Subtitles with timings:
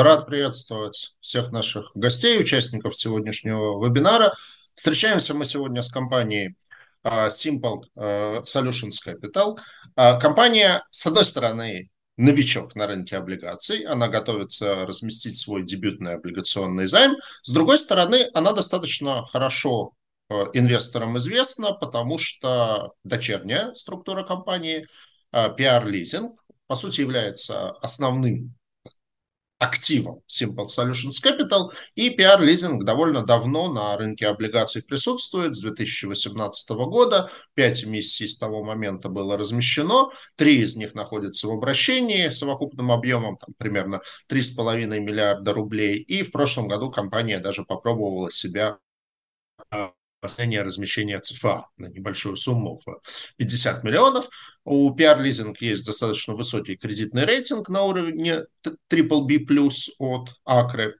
[0.00, 4.32] Рад приветствовать всех наших гостей, участников сегодняшнего вебинара.
[4.74, 6.56] Встречаемся мы сегодня с компанией
[7.02, 9.58] а, Simple а, Solutions Capital.
[9.94, 16.86] А, компания, с одной стороны, новичок на рынке облигаций, она готовится разместить свой дебютный облигационный
[16.86, 17.14] займ.
[17.42, 19.92] С другой стороны, она достаточно хорошо
[20.54, 24.86] инвесторам известна, потому что дочерняя структура компании
[25.34, 26.30] PR Leasing,
[26.66, 28.54] по сути, является основным
[29.62, 36.70] активом Simple Solutions Capital, и PR Leasing довольно давно на рынке облигаций присутствует, с 2018
[36.70, 37.30] года.
[37.54, 43.36] Пять эмиссий с того момента было размещено, три из них находятся в обращении совокупным объемом
[43.36, 48.78] там, примерно 3,5 миллиарда рублей, и в прошлом году компания даже попробовала себя
[50.22, 53.00] последнее размещение ЦФА на небольшую сумму в
[53.36, 54.28] 50 миллионов.
[54.64, 58.44] У PR Leasing есть достаточно высокий кредитный рейтинг на уровне
[58.90, 60.94] BBB+, от Акры.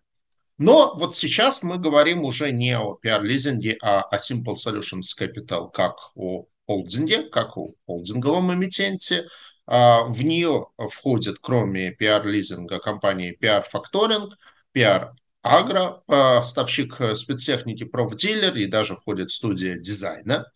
[0.59, 5.71] Но вот сейчас мы говорим уже не о PR Leasing, а о Simple Solutions Capital,
[5.73, 9.27] как о холдинге, как о холдинговом эмитенте.
[9.67, 14.29] А, в нее входит, кроме PR лизинга, компании PR Factoring,
[14.75, 15.11] PR
[15.43, 20.47] Агро, поставщик э, спецтехники профдилер и даже входит студия дизайна.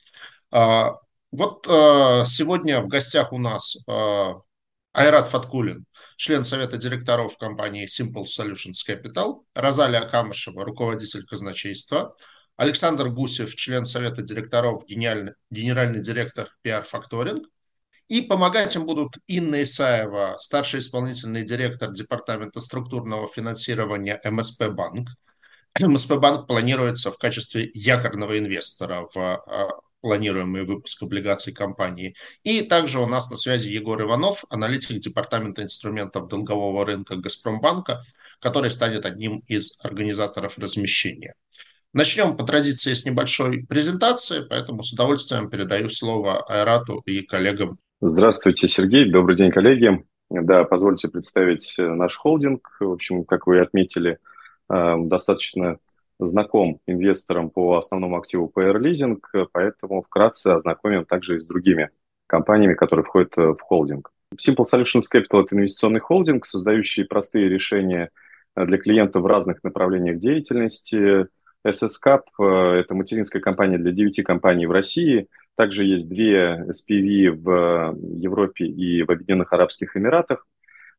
[0.53, 0.95] А,
[1.33, 4.33] вот э, сегодня в гостях у нас э,
[4.92, 12.17] Айрат Фаткулин, член совета директоров компании Simple Solutions Capital, Розалия Камышева, руководитель казначейства,
[12.57, 17.42] Александр Гусев, член совета директоров, генеральный, генеральный директор PR Factoring,
[18.08, 25.08] и помогать им будут Инна Исаева, старший исполнительный директор Департамента структурного финансирования МСП Банк.
[25.80, 29.68] МСП Банк планируется в качестве якорного инвестора в а,
[30.00, 32.14] планируемый выпуск облигаций компании.
[32.44, 38.02] И также у нас на связи Егор Иванов, аналитик Департамента инструментов долгового рынка Газпромбанка,
[38.40, 41.34] который станет одним из организаторов размещения.
[41.92, 48.68] Начнем по традиции с небольшой презентации, поэтому с удовольствием передаю слово Айрату и коллегам Здравствуйте,
[48.68, 49.11] Сергей.
[49.11, 50.05] Добрый день, коллеги.
[50.29, 52.77] Да, позвольте представить э, наш холдинг.
[52.79, 54.18] В общем, как вы отметили,
[54.70, 55.79] э, достаточно
[56.18, 59.18] знаком инвесторам по основному активу PR Leasing,
[59.51, 61.89] поэтому вкратце ознакомим также и с другими
[62.27, 64.13] компаниями, которые входят э, в холдинг.
[64.34, 68.11] Simple Solutions Capital– это инвестиционный холдинг, создающий простые решения
[68.55, 71.28] для клиентов в разных направлениях деятельности.
[71.67, 72.24] SSCAP–
[72.78, 79.02] это материнская компания для девяти компаний в России– также есть две SPV в Европе и
[79.02, 80.46] в Объединенных Арабских Эмиратах,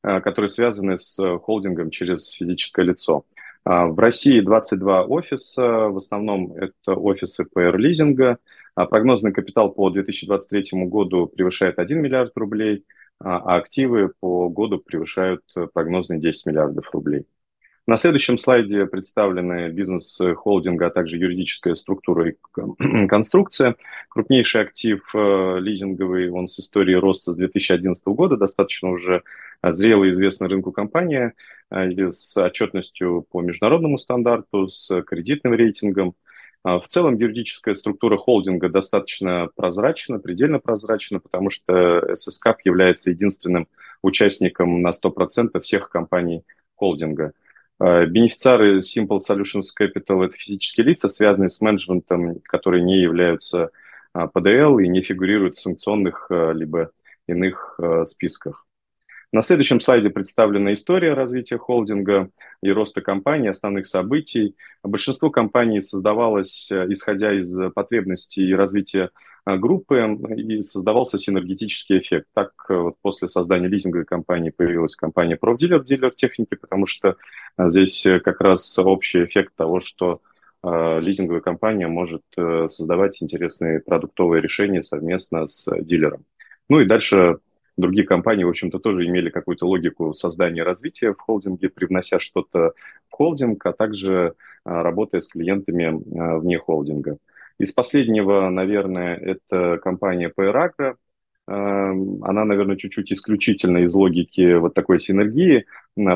[0.03, 3.25] э, которые связаны с холдингом через физическое лицо.
[3.69, 8.37] А, в России 22 офиса, в основном это офисы PR-лизинга.
[8.75, 12.85] А, прогнозный капитал по 2023 году превышает 1 миллиард рублей,
[13.19, 15.41] а, а активы по году превышают
[15.73, 17.25] прогнозные 10 миллиардов рублей.
[17.87, 22.35] На следующем слайде представлены бизнес холдинга, а также юридическая структура и
[23.07, 23.77] конструкция.
[24.09, 29.23] Крупнейший актив э, лизинговый, он с историей роста с 2011 года, достаточно уже
[29.63, 31.33] зрелая и известная рынку компания
[31.71, 36.13] э, с отчетностью по международному стандарту, с кредитным рейтингом.
[36.63, 43.69] А в целом юридическая структура холдинга достаточно прозрачна, предельно прозрачна, потому что SSCAP является единственным
[44.01, 46.43] участником на 100% всех компаний
[46.75, 47.46] холдинга– Э,
[47.79, 53.69] бенефициары Simple Solutions Capital– это физические лица, связанные с менеджментом, которые не являются
[54.13, 56.91] ПДЛ и не фигурируют в санкционных э, либо
[57.27, 58.65] иных списках.
[59.33, 62.29] На следующем слайде представлена история развития холдинга
[62.63, 64.55] и роста компании, основных событий.
[64.83, 69.09] Большинство компаний создавалось исходя из потребностей и развития
[69.43, 72.27] а, группы и создавался синергетический эффект.
[72.33, 77.15] Так вот после создания лизинговой компании появилась компания ProDealer, дилер техники, потому что а,
[77.57, 80.21] здесь как раз общий эффект того, что
[80.63, 86.25] а, лизинговая компания может э, создавать интересные продуктовые решения совместно с дилером.
[86.67, 87.37] Ну и дальше
[87.77, 92.73] другие компании, в общем-то, тоже имели какую-то логику создания и развития в холдинге, привнося что-то
[93.09, 94.33] в холдинг, а также
[94.65, 96.01] работая с клиентами
[96.39, 97.17] вне холдинга.
[97.59, 100.95] Из последнего, наверное, это компания PR
[101.47, 105.65] эм, Она, наверное, чуть-чуть исключительно из логики вот такой синергии,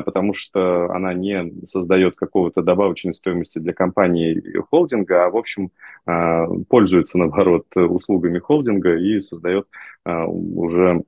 [0.04, 4.40] потому что она не создает какого-то добавочной стоимости для компании
[4.70, 5.70] холдинга, а, в общем,
[6.06, 9.66] э, пользуется, наоборот, услугами холдинга и создает
[10.04, 11.02] э, уже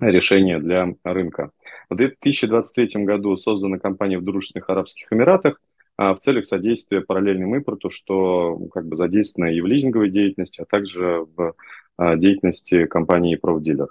[0.00, 1.50] решение для рынка.
[1.88, 5.60] В 2023 году создана компания в Дружественных Арабских Эмиратах,
[5.96, 10.64] а в целях содействия параллельному импорту, что как бы задействовано и в лизинговой деятельности, а
[10.64, 11.54] также в
[11.96, 13.88] а, деятельности компании ProDealer.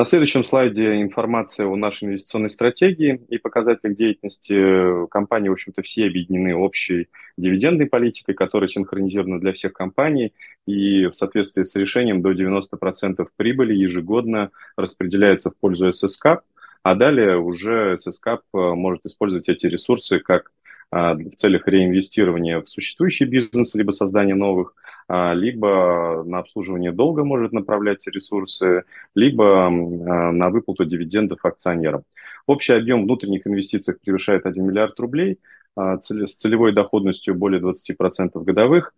[0.00, 5.50] На следующем слайде информация о нашей инвестиционной стратегии и показателях деятельности компании.
[5.50, 10.32] В общем-то, все объединены общей дивидендной политикой, которая синхронизирована для всех компаний.
[10.66, 16.44] И в соответствии с решением до 90% прибыли ежегодно распределяется в пользу ССК,
[16.82, 20.50] а далее уже ССК может использовать эти ресурсы как
[20.90, 24.74] в целях реинвестирования в существующий бизнес, либо создания новых,
[25.12, 28.84] а, либо на обслуживание долга может направлять ресурсы,
[29.16, 32.04] либо а, на выплату дивидендов акционерам.
[32.46, 35.40] Общий объем внутренних инвестиций превышает 1 миллиард рублей
[35.76, 38.92] с целевой доходностью более 20% годовых.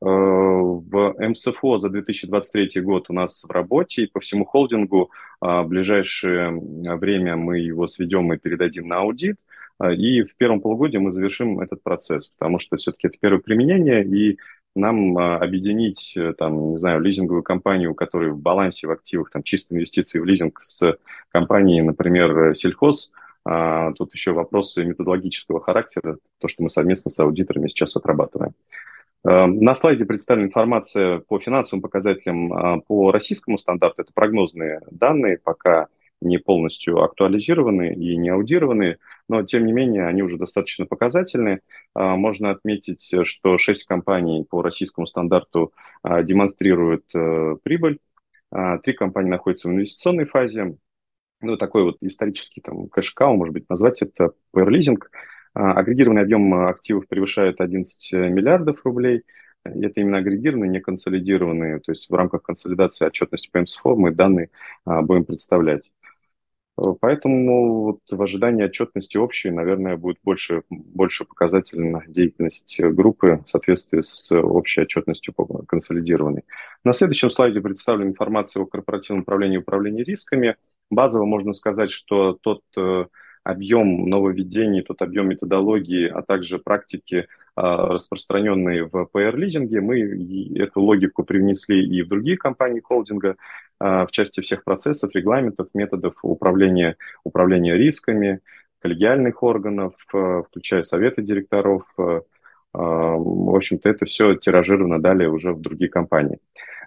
[0.00, 5.10] В МСФО за 2023 год у нас в работе, и по всему холдингу
[5.40, 9.47] в ближайшее время мы его сведем и передадим на аудит– а,
[9.80, 14.38] и в первом полугодии мы завершим этот процесс, потому что все-таки это первое применение, и
[14.78, 19.30] нам а, объединить, э, там, не знаю, лизинговую компанию, у которой в балансе в активах
[19.30, 20.96] там чисто инвестиции в лизинг с
[21.30, 23.12] компанией, например, сельхоз,
[23.44, 28.54] а, тут еще вопросы методологического характера, то, что мы совместно с аудиторами сейчас отрабатываем.
[29.24, 34.02] На слайде представлена информация по финансовым показателям по российскому стандарту.
[34.02, 35.88] Это прогнозные данные, пока
[36.20, 38.98] не полностью актуализированы и не аудированы,
[39.28, 41.60] но тем не менее они уже достаточно показательны.
[41.94, 45.72] А, можно отметить, что шесть компаний по российскому стандарту
[46.02, 47.98] а, демонстрируют э, прибыль,
[48.50, 50.76] а, три компании находятся в инвестиционной фазе,
[51.40, 55.10] ну, такой вот исторический там кэш-кау, может быть, назвать это PR-лизинг.
[55.54, 59.22] Агрегированный объем активов превышает 11 миллиардов рублей.
[59.64, 61.80] Это именно агрегированные, не консолидированные.
[61.80, 64.50] То есть в рамках консолидации отчетности по МСФО мы данные
[64.84, 65.90] будем представлять.
[67.00, 74.00] Поэтому вот в ожидании отчетности общей, наверное, будет больше, больше показательна деятельность группы в соответствии
[74.00, 75.34] с общей отчетностью
[75.66, 76.44] консолидированной.
[76.84, 80.56] На следующем слайде представлена информация о корпоративном управлении и управлении рисками.
[80.90, 83.06] Базово можно сказать, что тот э,
[83.48, 87.26] объем нововведений, тот объем методологии, а также практики,
[87.56, 90.00] а, распространенные в PR-лизинге, мы
[90.56, 93.36] эту логику привнесли и в другие компании холдинга,
[93.80, 98.40] в части всех процессов, регламентов, методов управления, управления рисками,
[98.80, 101.82] коллегиальных органов, а, включая советы директоров.
[102.74, 106.38] В общем-то, это все тиражировано далее уже в другие компании.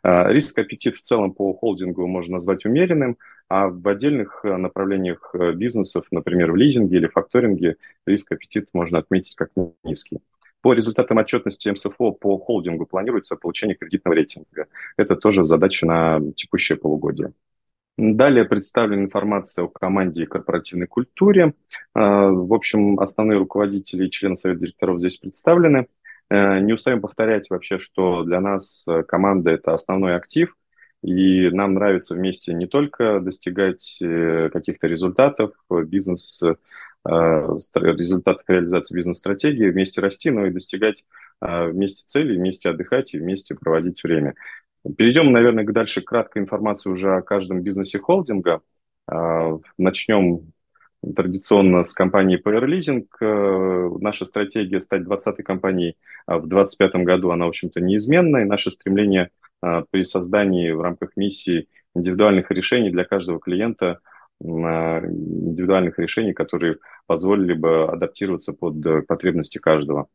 [0.03, 3.17] Риск-аппетит в целом по холдингу можно назвать умеренным,
[3.51, 7.75] а в отдельных направлениях э, бизнесов, например, в лизинге или факторинге,
[8.07, 9.49] риск-аппетит можно отметить как
[9.83, 10.21] низкий.
[10.61, 14.67] По результатам отчетности МСФО по холдингу планируется получение кредитного рейтинга.
[14.97, 17.33] Это тоже задача на текущее полугодие.
[17.97, 21.53] Далее представлена информация о команде и корпоративной культуре.
[21.93, 25.87] Э, в общем, основные руководители и члены совета директоров здесь представлены.
[26.29, 30.55] Не устаем повторять вообще, что для нас команда– это основной актив,
[31.01, 36.55] и нам нравится вместе не только достигать э, каких-то результатов, бизнес, э,
[37.05, 41.03] результатов реализации бизнес-стратегии, вместе расти, но и достигать
[41.41, 44.35] э, вместе целей, вместе отдыхать и вместе проводить время.
[44.97, 48.61] Перейдем, наверное, дальше к краткой информации уже о каждом бизнесе холдинга.
[49.77, 50.53] Начнем
[51.15, 53.99] традиционно с компании PR Leasing.
[53.99, 59.29] Наша стратегия стать 20-й компанией в 2025 году, она, в общем-то, неизменна, и наше стремление–
[59.91, 63.99] при создании в рамках миссии индивидуальных решений для каждого клиента,
[64.41, 70.07] индивидуальных решений, которые позволили бы адаптироваться под э, потребности каждого.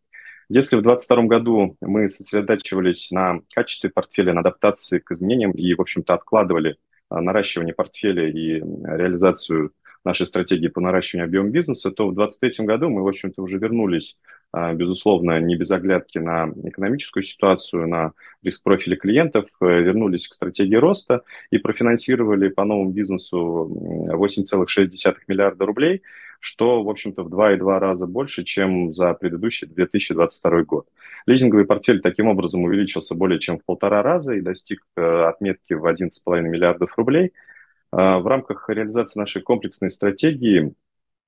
[0.48, 5.80] Если в 2022 году мы сосредотачивались на качестве портфеля, на адаптации к изменениям и, в
[5.80, 6.76] общем-то, откладывали
[7.08, 9.72] а, наращивание портфеля и реализацию
[10.04, 14.16] нашей стратегии по наращиванию объема бизнеса, то в 2023 году мы, в общем-то, уже вернулись
[14.52, 18.12] безусловно, не без оглядки на экономическую ситуацию, на
[18.42, 23.68] риск профиля клиентов, э, вернулись к стратегии роста и профинансировали по новому бизнесу
[24.12, 26.02] 8,6 миллиарда рублей,
[26.40, 30.88] что, в общем-то, в 2,2 раза больше, чем за предыдущий 2022 год.
[31.26, 35.84] Лизинговый портфель таким образом увеличился более чем в полтора раза и достиг э, отметки в
[35.86, 37.32] 11,5 миллиардов рублей.
[37.92, 40.72] А, в рамках реализации нашей комплексной стратегии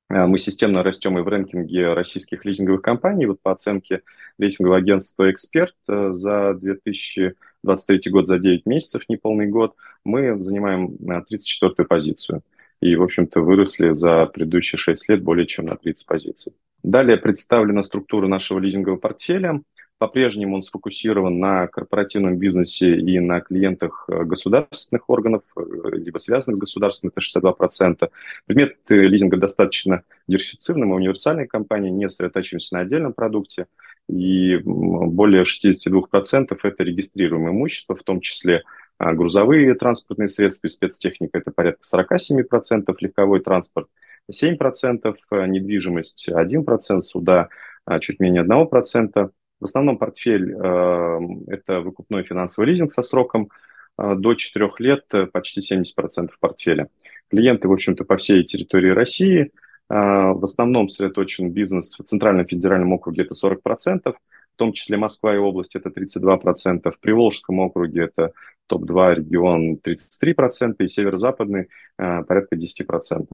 [0.09, 3.27] мы системно растем и в рэнкинге российских лизинговых компаний.
[3.27, 4.03] Вот по оценке
[4.38, 9.75] рейтингового агентства «Эксперт» э, за 2023 год, за 9 месяцев, неполный год,
[10.05, 12.43] мы занимаем 34-ю э, позицию.
[12.81, 16.55] И, в общем-то, выросли за предыдущие 6 лет более чем на 30 позиций.
[16.83, 19.61] Далее представлена структура нашего лизингового портфеля.
[19.99, 25.61] По-прежнему он сфокусирован на корпоративном бизнесе и на клиентах э, государственных органов, э,
[25.95, 28.09] либо связанных с государством, это 62%.
[28.47, 33.67] Предмет э, лизинга достаточно диверсифицированный, мы универсальная компания, не сосредотачиваемся на отдельном продукте,
[34.09, 38.62] и более 62% это регистрируемое имущество, в том числе
[39.00, 43.88] грузовые транспортные средства и спецтехника– это порядка 47%, легковой транспорт–
[44.33, 47.49] 7%, недвижимость– 1%, суда–
[48.00, 49.31] чуть менее 1%.
[49.61, 50.53] В основном портфель–
[51.49, 53.50] это выкупной финансовый лизинг со сроком
[53.97, 56.88] до 4 лет, почти 70% портфеля.
[57.31, 59.50] Клиенты, в общем-то, по всей территории России–
[59.88, 64.19] в основном сосредоточен бизнес в Центральном федеральном округе это 40%, в
[64.57, 68.33] том числе Москва и область это 32%, в Приволжском округе это
[68.67, 73.27] топ-2 регион 33% и северо-западный порядка 10%.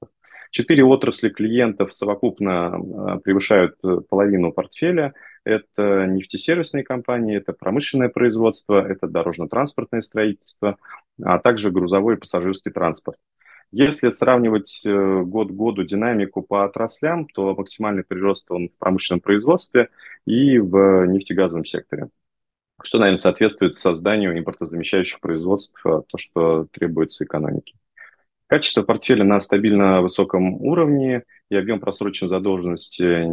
[0.50, 3.76] Четыре отрасли клиентов совокупно а, превышают
[4.08, 5.14] половину портфеля.
[5.44, 10.78] Это нефтесервисные компании, это промышленное производство, это дорожно-транспортное строительство,
[11.22, 13.18] а также грузовой и пассажирский транспорт.
[13.76, 19.20] Если сравнивать э, год к году динамику по отраслям, то максимальный прирост он в промышленном
[19.20, 19.88] производстве
[20.26, 22.08] и в нефтегазовом секторе.
[22.82, 27.74] Что, наверное, соответствует созданию импортозамещающих производств, э, то, что требуется экономике.
[28.46, 33.24] Качество портфеля на стабильно высоком уровне и объем просроченной задолженности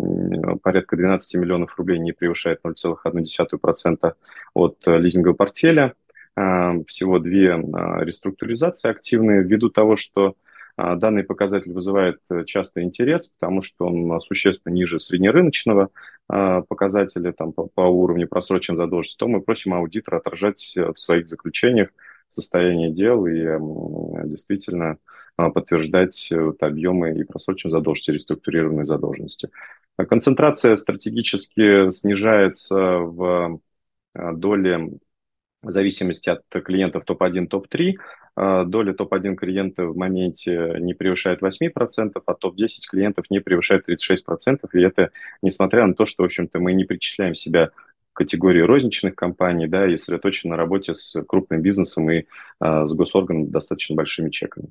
[0.64, 4.14] порядка 12 миллионов рублей не превышает 0,1%
[4.54, 5.94] от э, лизингового портфеля.
[6.36, 10.36] А, всего две а, реструктуризации активные, ввиду того, что
[10.78, 15.90] а, данный показатель вызывает э, часто интерес, потому что он существенно ниже среднерыночного
[16.28, 21.90] показателя там, по, по уровню просроченной задолженности, то мы просим аудитора отражать в своих заключениях
[22.34, 23.42] состояние дел и
[24.28, 24.98] действительно
[25.36, 29.50] подтверждать э, объемы и просроченной задолженности, и реструктурированной задолженности.
[29.98, 33.60] Концентрация стратегически снижается в
[34.14, 35.00] доле
[35.64, 37.94] в зависимости от клиентов топ-1, топ-3,
[38.36, 44.70] а, доля топ-1 клиента в моменте не превышает 8%, а топ-10 клиентов не превышает 36%.
[44.74, 45.12] И это
[45.42, 47.70] несмотря на то, что, в общем-то, мы не причисляем себя
[48.22, 52.26] категории розничных компаний, да, и сосредоточены на работе с крупным бизнесом и
[52.60, 54.70] а, с госорганом достаточно большими чеками.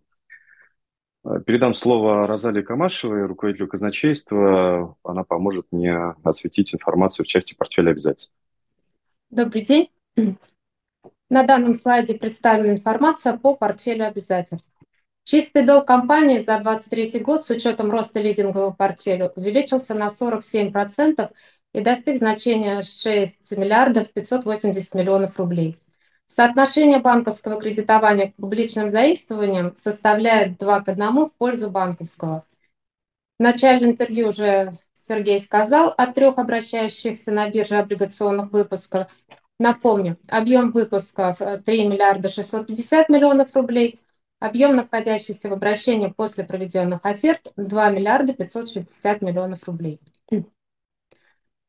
[1.45, 4.97] Передам слово Розалии Камашевой, руководителю казначейства.
[5.03, 8.33] Она поможет мне осветить информацию в части портфеля обязательств.
[9.31, 9.91] Добрый день.
[11.29, 14.75] На данном слайде представлена информация по портфелю обязательств.
[15.25, 21.31] Чистый долг компании за 2023 год с учетом роста лизингового портфеля увеличился на 47%
[21.73, 25.79] и достиг значения 6 миллиардов 580 миллионов рублей.
[26.27, 32.45] Соотношение банковского кредитования к публичным заимствованиям составляет 2 к 1 в пользу банковского.
[33.39, 39.09] В начале интервью уже Сергей сказал о трех обращающихся на бирже облигационных выпусках
[39.61, 44.01] Напомню, объем выпусков 3 э, миллиарда 650 миллионов рублей,
[44.39, 50.01] объем находящийся в обращении после проведенных оферт 2 миллиарда 560 миллионов рублей.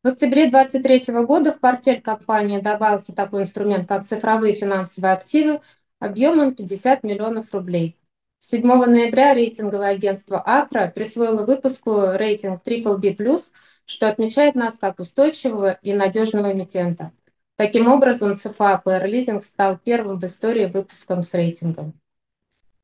[0.03, 5.61] В октябре 2023 года в портфель компании добавился такой инструмент, как цифровые финансовые активы
[5.99, 7.99] объемом 50 миллионов рублей.
[8.39, 13.37] 7 ноября рейтинговое агентство «Акра» присвоило выпуску рейтинг BBB+,
[13.85, 17.11] что отмечает нас как устойчивого и надежного эмитента.
[17.55, 21.93] Таким образом, ЦФА PR Leasing стал первым в истории выпуском с рейтингом.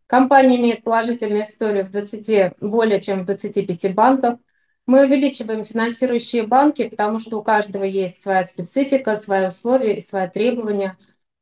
[0.06, 4.38] Компания имеет положительную историю в 20, более чем в 25 банках.
[4.88, 10.29] Мы увеличиваем финансирующие банки, потому что у каждого есть своя специфика, свои условия и свои
[10.29, 10.98] требования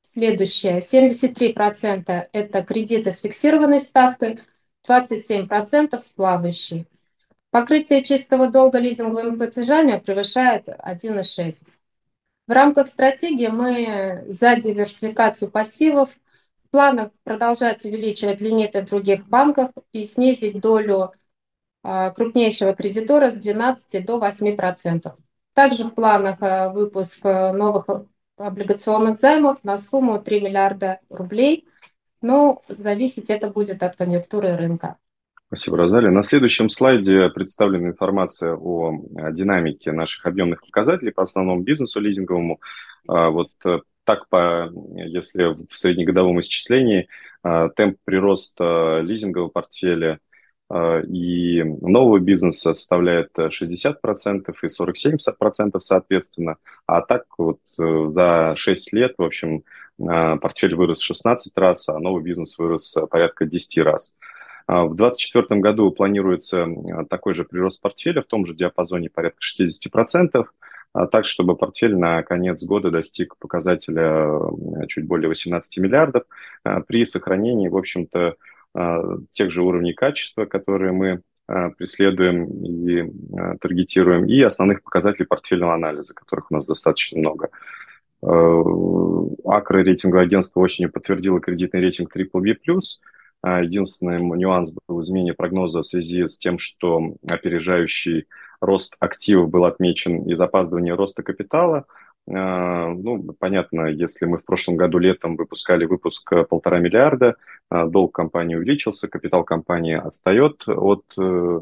[0.00, 0.78] следующая.
[0.80, 4.40] 73% это кредиты с фиксированной ставкой,
[4.88, 6.86] 27% с плавающей.
[7.50, 11.68] Покрытие чистого долга лизинговыми платежами превышает 1,6.
[12.46, 16.18] В рамках стратегии мы за диверсификацию пассивов
[16.72, 21.12] планах продолжать увеличивать лимиты других банках и снизить долю
[21.84, 25.12] а, крупнейшего кредитора с 12 до 8%.
[25.54, 27.86] Также в планах а, выпуск новых
[28.36, 31.66] облигационных займов на сумму 3 миллиарда рублей,
[32.22, 34.96] но зависеть это будет от конъюнктуры рынка.
[35.48, 36.08] Спасибо, Розали.
[36.08, 38.98] На следующем слайде представлена информация о
[39.32, 42.58] динамике наших объемных показателей по основному бизнесу лизинговому.
[43.06, 47.08] А, вот э, так, по, если в среднегодовом исчислении,
[47.42, 50.20] а, темп прироста лизингового портфеля
[50.68, 56.56] а, и нового бизнеса составляет 60% и 47% соответственно.
[56.86, 59.62] А так вот э, за 6 лет, в общем,
[59.98, 64.14] портфель вырос в 16 раз, а новый бизнес вырос порядка 10 раз.
[64.66, 66.66] В 2024 году планируется
[67.10, 70.44] такой же прирост портфеля в том же диапазоне порядка 60%,
[70.92, 74.40] так, чтобы портфель на конец года достиг показателя
[74.88, 76.24] чуть более 18 миллиардов
[76.86, 78.36] при сохранении, в общем-то,
[79.30, 83.10] тех же уровней качества, которые мы преследуем и
[83.60, 87.50] таргетируем, и основных показателей портфельного анализа, которых у нас достаточно много.
[88.22, 92.80] Акро рейтинговое агентство осенью подтвердило кредитный рейтинг BBB+, а,
[93.44, 98.26] единственный нюанс был в изменении прогноза в связи с тем, что опережающий
[98.60, 101.86] рост активов был отмечен из запаздывания роста капитала.
[102.28, 107.36] А, ну, понятно, если мы в прошлом году летом выпускали выпуск полтора миллиарда,
[107.68, 111.60] а, долг компании увеличился, капитал компании отстает от э,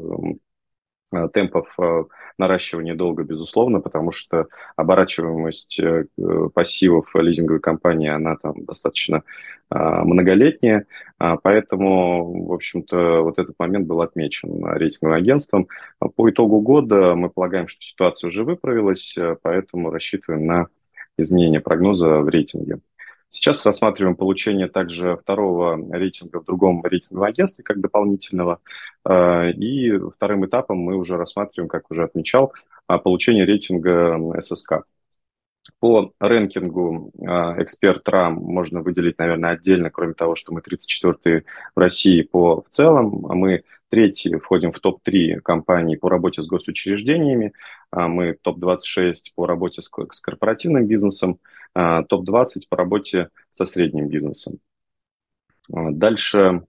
[1.13, 1.67] Э, темпов
[2.31, 6.05] э, наращивания долга, безусловно, потому что оборачиваемость э,
[6.53, 9.23] пассивов лизинговой компании, она там достаточно
[9.73, 10.85] многолетняя,
[11.17, 15.69] а, поэтому, в общем-то, вот этот момент был отмечен рейтинговым агентством.
[15.97, 20.67] По итогу года мы полагаем, что ситуация уже выправилась, поэтому рассчитываем на
[21.17, 22.79] изменение прогноза в рейтинге.
[23.33, 28.59] Сейчас рассматриваем получение также второго рейтинга в другом рейтинговом агентстве, как дополнительного.
[29.05, 32.53] Э, и вторым этапом мы уже рассматриваем, как уже отмечал,
[32.87, 34.83] а, получение рейтинга ССК.
[35.79, 37.11] По рэнкингу
[37.59, 41.45] эксперт РАМ можно выделить, наверное, отдельно, кроме того, что мы 34-й
[41.75, 46.47] в России по в целом, а мы третьи входим в топ-3 компаний по работе с
[46.47, 47.53] госучреждениями,
[47.91, 51.39] а мы топ-26 по работе с, корпоративным бизнесом,
[51.75, 54.59] а, топ-20 по работе со средним бизнесом.
[55.71, 56.65] А, дальше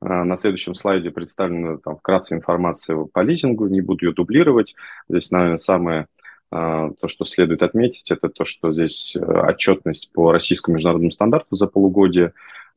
[0.00, 4.76] на следующем слайде представлена там, вкратце информация по лизингу, не буду ее дублировать.
[5.08, 6.06] Здесь, наверное, самое
[6.50, 11.66] то, что следует отметить, это то, что здесь э, отчетность по российскому международному стандарту за
[11.66, 12.32] полугодие.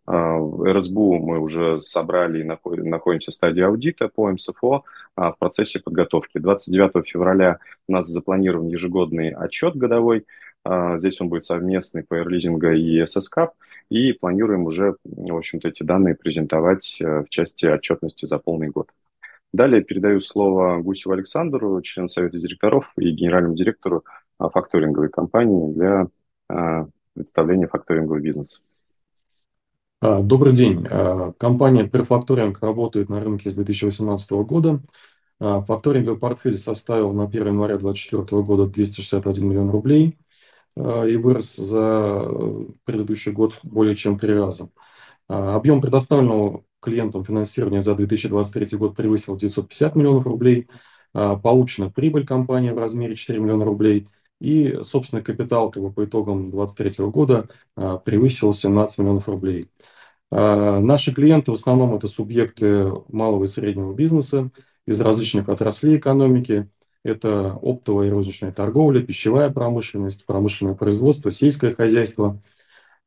[0.07, 4.83] РСБУ мы уже собрали и находимся в стадии аудита по МСФО
[5.15, 6.39] в процессе подготовки.
[6.39, 10.25] 29 февраля у нас запланирован ежегодный отчет годовой,
[10.63, 13.49] а, здесь он будет совместный по Airleasing и SSCAP,
[13.89, 18.89] и планируем уже, в общем-то, эти данные презентовать э, в части отчетности за полный год.
[19.53, 24.05] Далее передаю слово Гусеву Александру, члену Совета директоров и генеральному директору
[24.37, 26.07] а, факторинговой компании для
[26.47, 28.61] а, представления факторингового бизнеса.
[30.01, 30.83] Добрый день.
[31.37, 34.81] Компания Perfactoring работает на рынке с 2018 года.
[35.39, 40.17] Факторинговый портфель составил на 1 января 2024 года 261 миллион рублей–
[40.77, 42.25] и вырос за
[42.85, 44.69] предыдущий год более чем три раза.
[45.27, 50.69] А, объем предоставленного клиентам финансирования за 2023 год превысил 950 миллионов рублей.
[51.13, 54.07] А, получена прибыль компании в размере 4 миллиона рублей.
[54.41, 59.69] И собственный капитал бы, по итогам 2023 года а, превысил 17 миллионов рублей.
[60.31, 64.49] Наши клиенты в основном это субъекты малого и среднего бизнеса
[64.87, 66.69] из различных отраслей экономики,
[67.03, 72.41] это оптовая и розничная торговля, пищевая промышленность, промышленное производство, сельское хозяйство.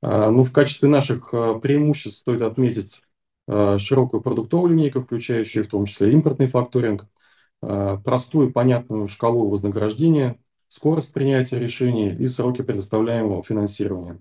[0.03, 3.03] А, ну, в качестве наших а, преимуществ стоит отметить
[3.47, 7.07] а, широкую продуктовую линейку, включающую в том числе импортный факторинг,
[7.61, 10.39] простую понятную шкалу вознаграждения,
[10.75, 14.21] скорость принятия решений и сроки предоставляемого финансирования.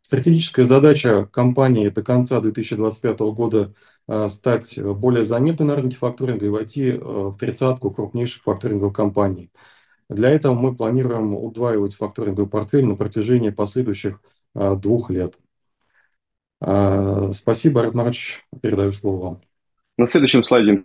[0.00, 3.74] Стратегическая задача компании до конца 2025 года
[4.08, 9.50] э, стать более заметной на рынке факторинга и войти э, в тридцатку крупнейших факторинговых компаний.
[10.08, 14.18] Для этого мы планируем удваивать факторинговый портфель на протяжении последующих
[14.54, 15.38] э, двух лет.
[17.32, 19.40] Спасибо, Арат Марович, передаю слово вам.
[19.96, 20.84] На следующем слайде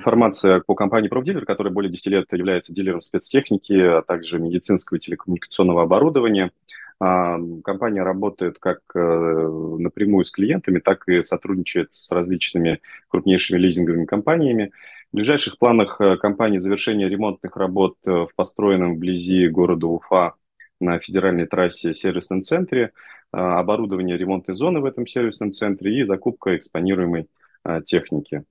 [0.00, 5.00] информация по компании ProDealer, которая более 10 лет является дилером спецтехники, а также медицинского и
[5.00, 6.52] телекоммуникационного оборудования.
[6.98, 14.06] А, компания работает как э, напрямую с клиентами, так и сотрудничает с различными крупнейшими лизинговыми
[14.06, 14.72] компаниями.
[15.12, 20.34] В ближайших планах э, компании завершение ремонтных работ э, в построенном вблизи города Уфа
[20.80, 22.92] на федеральной трассе сервисном центре,
[23.32, 27.28] оборудование ремонтной зоны в этом сервисном центре и закупка экспонируемой
[27.84, 28.44] техники.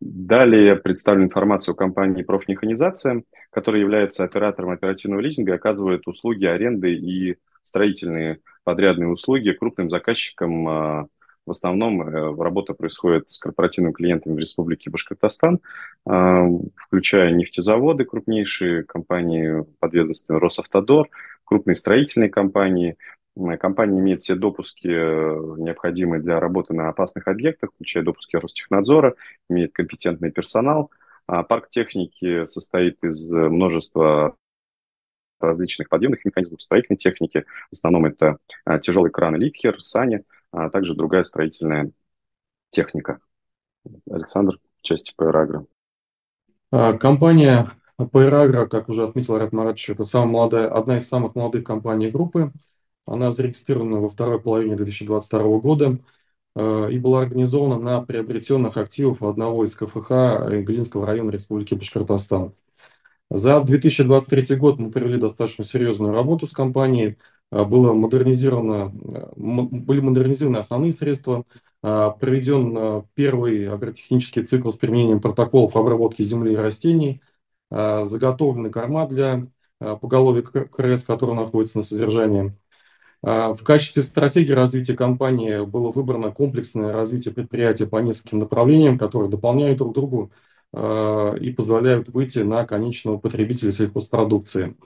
[0.00, 7.36] Далее представлю информацию о компании «Профмеханизация», которая является оператором оперативного лизинга оказывает услуги аренды и
[7.64, 10.68] строительные подрядные услуги крупным заказчикам.
[10.68, 11.06] А,
[11.44, 15.60] в основном э, работа происходит с корпоративными клиентами в Республике Башкортостан,
[16.06, 21.08] а, включая нефтезаводы крупнейшие, компании подведомственные Росавтодор,
[21.44, 22.96] крупные строительные компании–
[23.58, 29.14] Компания имеет все допуски, э, необходимые для работы на опасных объектах, включая допуски Ростехнадзора,
[29.48, 30.90] имеет компетентный персонал.
[31.26, 34.34] А парк техники состоит из множества
[35.40, 37.44] различных подъемных механизмов, строительной техники.
[37.70, 38.38] В основном это
[38.82, 41.90] тяжелый кран Ликхер, сани, а также другая строительная
[42.70, 43.20] техника.
[44.10, 45.66] Александр, части PR
[46.98, 52.10] Компания PR как уже отметил Рад Маратович, это самая молодая, одна из самых молодых компаний
[52.10, 52.52] группы.
[53.08, 55.98] Она зарегистрирована во второй половине 2022 года
[56.54, 60.10] э, и была организована на приобретенных активах одного из КФХ
[60.64, 62.52] Глинского района Республики Башкортостан.
[63.30, 67.16] За 2023 год мы провели достаточно серьезную работу с компанией.
[67.50, 71.44] Э, было модернизировано, э, были модернизированы основные средства,
[71.80, 77.22] проведен первый агротехнический цикл с применением протоколов обработки земли и растений,
[77.70, 79.46] заготовлены корма для
[79.78, 82.52] поголовья КРС, которые находятся на содержании,
[83.22, 89.78] в качестве стратегии развития компании было выбрано комплексное развитие предприятия по нескольким направлениям, которые дополняют
[89.78, 90.30] друг другу
[90.72, 94.76] а, и позволяют выйти на конечного потребителя сельхозпродукции.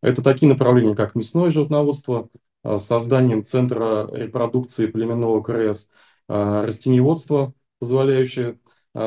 [0.00, 2.28] Это такие направления, как мясное животноводство,
[2.62, 5.90] а, с созданием центра репродукции племенного КРС,
[6.26, 8.58] растениеводство, позволяющее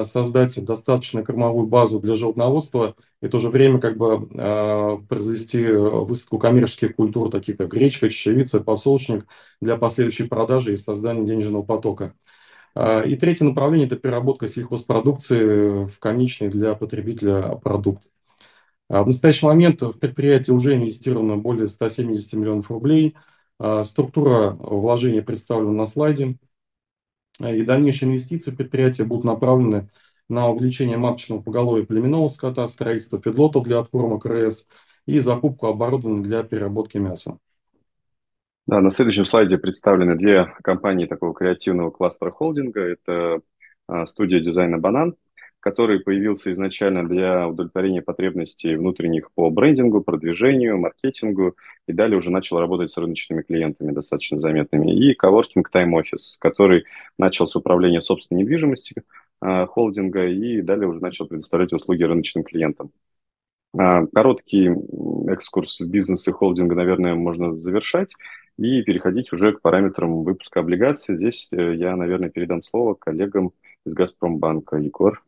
[0.04, 5.66] создать достаточно кормовую базу для животноводства и в то же время как бы э, произвести
[5.66, 9.26] высадку коммерческих культур, таких как гречка, чечевица, подсолнечник,
[9.62, 12.14] для последующей продажи и создания денежного потока.
[12.76, 18.04] Э, и третье направление– это переработка сельхозпродукции в конечный для потребителя продукт.
[18.90, 23.18] В настоящий момент в предприятии уже инвестировано более 170 миллионов рублей.
[23.84, 26.38] Структура вложения представлена на слайде.
[27.40, 29.90] И дальнейшие инвестиции предприятия будут направлены
[30.30, 34.68] на увеличение маточного поголовья племенного скота, строительство педлотов для откорма КРС
[35.06, 37.38] и закупку оборудования для переработки мяса.
[38.66, 42.82] Да, на следующем слайде представлены две компании такого креативного кластера холдинга.
[42.82, 43.40] Это
[43.88, 45.16] а, студия дизайна «Банан»,
[45.68, 51.58] который появился изначально для удовлетворения потребностей внутренних по брендингу, продвижению, маркетингу,
[51.90, 54.94] и далее уже начал работать с рыночными клиентами достаточно заметными.
[54.94, 56.86] И Coworking Time Office, который
[57.18, 59.04] начал с управления собственной недвижимостью
[59.42, 62.92] э, холдинга и далее уже начал предоставлять услуги рыночным клиентам.
[63.78, 64.70] Э, короткий
[65.30, 68.14] экскурс в бизнесе холдинга, наверное, можно завершать
[68.58, 71.18] и переходить уже к параметрам выпуска облигаций.
[71.18, 73.52] Здесь э, я, наверное, передам слово коллегам
[73.86, 74.78] из Газпромбанка.
[74.78, 75.22] Егор.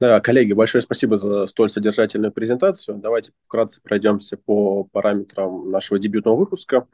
[0.00, 2.98] Да, коллеги, большое спасибо за столь содержательную презентацию.
[2.98, 6.86] Давайте вкратце пройдемся по параметрам нашего дебютного выпуска.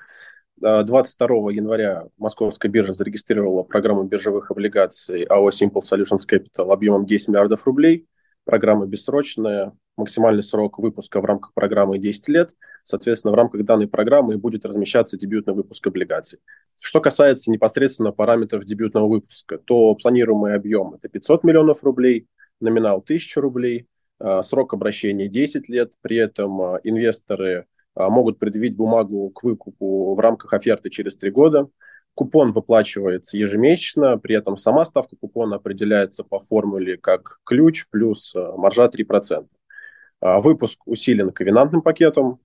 [0.57, 7.67] 22 января Московская биржа зарегистрировала программу биржевых облигаций АО Simple Solutions Capital объемом 10 миллиардов
[7.67, 8.07] рублей.
[8.45, 12.53] Программа бессрочная, максимальный срок выпуска в рамках программы 10 лет.
[12.85, 16.39] Соответственно, в рамках данной программы будет размещаться дебютный выпуск облигаций.
[16.81, 22.29] Что касается непосредственно параметров дебютного выпуска, то планируемый объем– это 500 миллионов рублей–
[22.61, 23.89] номинал 1000 рублей,
[24.19, 30.15] а, срок обращения 10 лет, при этом а, инвесторы а, могут предъявить бумагу к выкупу
[30.15, 31.69] в рамках оферты через 3 года.
[32.15, 38.87] Купон выплачивается ежемесячно, при этом сама ставка купона определяется по формуле как ключ плюс маржа
[38.87, 39.49] 3%.
[40.21, 42.39] Выпуск усилен ковенантным пакетом.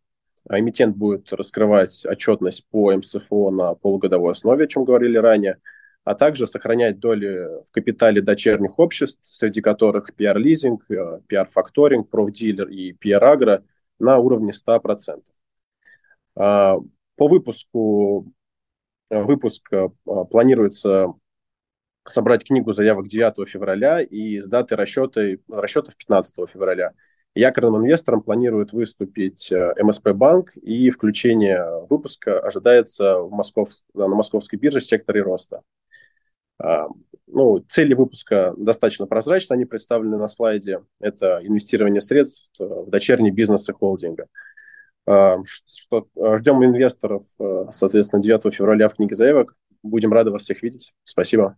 [0.49, 5.57] Эмитент будет раскрывать отчетность по МСФО на полугодовой основе, о чем говорили ранее–
[6.03, 13.63] а также сохранять доли в капитале дочерних обществ, среди которых PR-лизинг, PR-факторинг, профдилер и PR-агро
[13.99, 15.23] на уровне 100%.
[16.35, 16.77] А,
[17.15, 18.31] по выпуску
[19.09, 19.89] выпуск а,
[20.25, 21.13] планируется
[22.07, 26.93] собрать книгу заявок 9 февраля и с даты расчета, расчетов 15 февраля.
[27.35, 34.57] Якорным инвестором планирует выступить э, МСП Банк, и включение выпуска ожидается в Москов, на московской
[34.57, 35.61] бирже секторе роста.
[36.61, 36.87] А,
[37.27, 40.81] ну, цели выпуска достаточно прозрачны, они представлены на слайде.
[40.99, 44.27] Это инвестирование средств в дочерние бизнесы холдинга.
[45.05, 47.23] А, что, а, ждем инвесторов,
[47.71, 49.55] соответственно, 9 февраля в книге заявок.
[49.81, 50.93] Будем рады вас всех видеть.
[51.03, 51.55] Спасибо.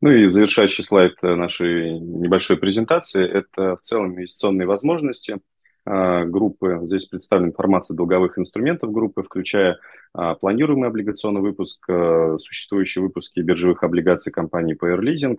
[0.00, 5.38] Ну и завершающий слайд нашей небольшой презентации– это в целом инвестиционные возможности–
[5.88, 6.80] группы.
[6.84, 9.78] Здесь представлена информация долговых инструментов группы, включая
[10.12, 15.38] а, планируемый облигационный выпуск, а, существующие выпуски биржевых облигаций компании PR Leasing,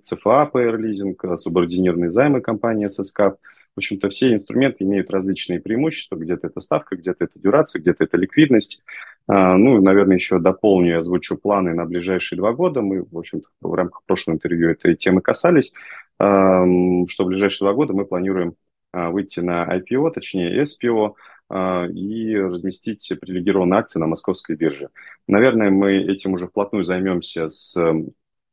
[0.00, 3.20] ЦФА PR Leasing, субординированные займы компании ССК.
[3.74, 6.16] В общем-то, все инструменты имеют различные преимущества.
[6.16, 8.82] Где-то это ставка, где-то это дюрация, где-то это ликвидность.
[9.26, 12.82] Ну, наверное, еще дополню, озвучу планы на ближайшие два года.
[12.82, 15.72] Мы, в общем-то, в рамках прошлого интервью этой темы касались,
[16.18, 18.54] что в ближайшие два года мы планируем а,
[18.92, 21.14] выйти на IPO, точнее SPO,
[21.54, 24.88] а, и разместить привилегированные акции на московской бирже.
[25.28, 27.76] Наверное, мы этим уже вплотную займемся с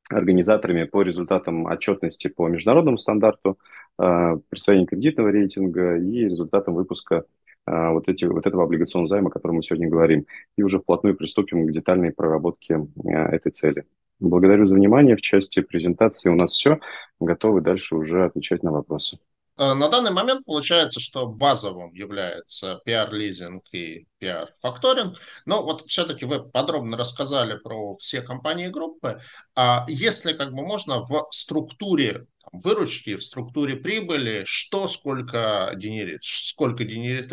[0.10, 3.58] организаторами по результатам отчетности по международному стандарту,
[3.98, 7.24] а, присвоения кредитного рейтинга и результатам выпуска
[7.66, 10.26] вот, эти, вот этого облигационного займа, о котором мы сегодня говорим.
[10.58, 13.86] И уже вплотную приступим к детальной проработке этой цели.
[14.20, 15.16] Благодарю за внимание.
[15.16, 16.80] В части презентации у нас все.
[17.20, 19.20] Готовы дальше уже отвечать на вопросы.
[19.60, 25.18] Э, на данный момент получается, что базовым является PR-лизинг и PR-факторинг.
[25.46, 29.20] Но вот все-таки вы подробно рассказали про все компании группы.
[29.56, 36.86] А если как бы можно в структуре выручки, в структуре прибыли, что сколько генерит, сколько
[36.86, 37.32] генерит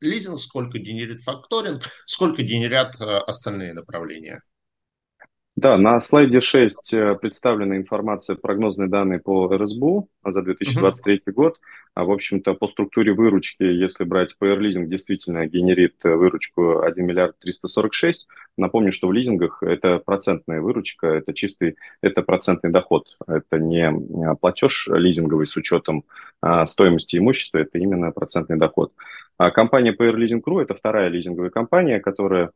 [0.00, 4.42] лизинг, сколько генерит факторинг, сколько генерят э, остальные направления?
[5.62, 11.32] Да, на слайде 6 э, представлена информация, прогнозные данные по РСБУ за 2023 uh-huh.
[11.32, 11.60] год.
[11.94, 17.06] А, в общем-то, по структуре выручки, если брать PR лизинг, действительно генерит э, выручку 1
[17.06, 18.26] миллиард 346.
[18.56, 23.16] Напомню, что в лизингах это процентная выручка, это чистый, это процентный доход.
[23.28, 26.02] Это не а, платеж лизинговый с учетом
[26.40, 28.92] а, стоимости имущества, это именно процентный доход.
[29.38, 32.50] А компания PR Leasing Crew– это вторая лизинговая компания, которая Э,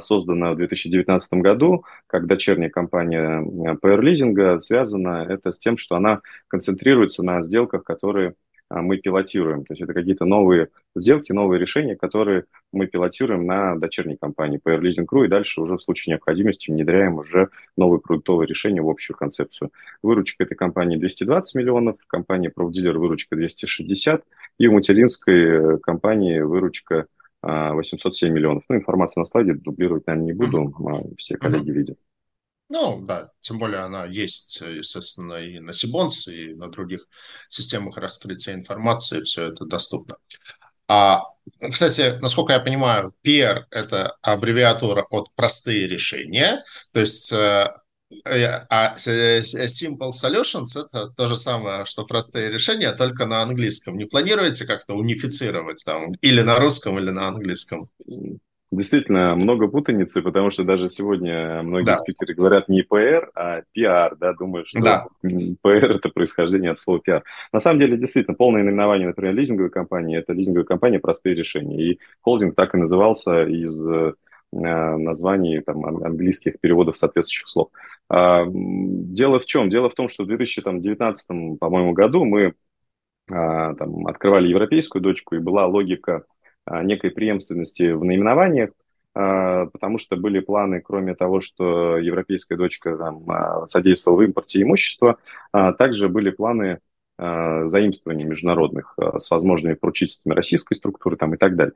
[0.00, 5.96] создана в 2019 году как дочерняя компания э, PR лизинга, связана это с тем, что
[5.96, 8.34] она концентрируется на сделках, которые
[8.70, 9.64] э, мы пилотируем.
[9.64, 14.80] То есть это какие-то новые сделки, новые решения, которые мы пилотируем на дочерней компании PR
[14.80, 19.16] Leasing Crew, и дальше уже в случае необходимости внедряем уже новые продуктовые решения в общую
[19.16, 19.70] концепцию.
[20.02, 24.24] Выручка этой компании 220 миллионов, компания ProDealer выручка 260,
[24.58, 27.06] и у материнской компании выручка
[27.44, 28.64] 807 миллионов.
[28.68, 31.98] Ну, информация на слайде, дублировать, наверное, не буду, а все коллеги видят.
[32.68, 37.06] Ну, да, тем более она есть, естественно, и на Сибонс, и на других
[37.48, 40.16] системах раскрытия информации, все это доступно.
[40.88, 41.22] А,
[41.70, 47.74] кстати, насколько я понимаю, PR– это аббревиатура от «простые решения», то есть Э,
[48.24, 53.96] а Simple Solutions это то же самое, что простые решения, только на английском.
[53.96, 57.80] Не планируете как-то унифицировать там или на русском, или на английском?
[58.72, 61.96] Действительно, много путаницы, потому что даже сегодня многие да.
[61.96, 65.06] спикеры говорят не PR, а PR, да, думают, что да.
[65.22, 67.22] PR– это происхождение от слова PR.
[67.52, 71.92] На самом деле, действительно, полное наименование, например, лизинговой компании– это лизинговая компания «Простые решения».
[71.92, 74.12] И холдинг так и назывался из Э,
[74.60, 77.70] названий там, английских переводов соответствующих слов.
[78.08, 79.70] А, дело в чем?
[79.70, 82.54] Дело в том, что в 2019, по-моему, году мы
[83.32, 86.24] а, там, открывали европейскую дочку, и была логика
[86.64, 88.70] а, некой преемственности в наименованиях,
[89.16, 93.24] потому что были планы, кроме того, что европейская дочка там,
[93.64, 95.18] содействовала в импорте имущества,
[95.52, 96.80] также были планы
[97.18, 101.74] заимствований международных с возможными поручительствами российской структуры там, и так далее.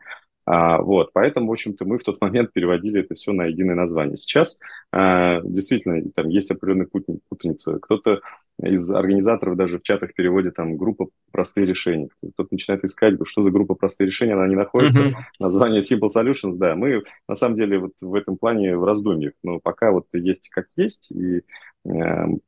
[0.51, 4.16] А, вот, поэтому, в общем-то, мы в тот момент переводили это все на единое название.
[4.16, 4.59] Сейчас
[4.90, 6.88] а, действительно там есть определенная
[7.29, 7.79] путаница.
[7.79, 8.22] Кто-то
[8.62, 12.09] из организаторов даже в чатах переводит там группа простые решения.
[12.33, 15.01] Кто-то начинает искать, что за группа простые решения, она не находится.
[15.01, 15.14] Uh-huh.
[15.38, 16.74] Название Simple Solutions, да.
[16.74, 19.35] Мы на самом деле вот в этом плане в раздумьях.
[19.42, 21.42] Но пока вот есть как есть, и
[21.78, 21.78] Э,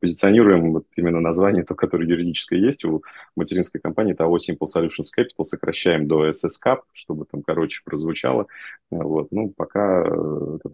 [0.00, 3.02] позиционируем вот именно название, то, которое юридическое есть у
[3.36, 8.46] материнской компании, того Simple Solutions Capital, сокращаем до SSCAP, чтобы там, короче, прозвучало.
[8.90, 9.32] Вот.
[9.32, 10.68] Ну, пока э, это,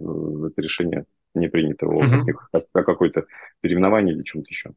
[0.48, 2.02] это решение не принято о,
[2.72, 3.26] о какой-то
[3.60, 4.72] переименовании или чем-то еще.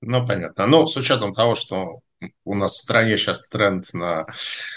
[0.00, 0.66] Ну, понятно.
[0.66, 2.00] Но с учетом того, что
[2.44, 4.26] у нас в стране сейчас тренд на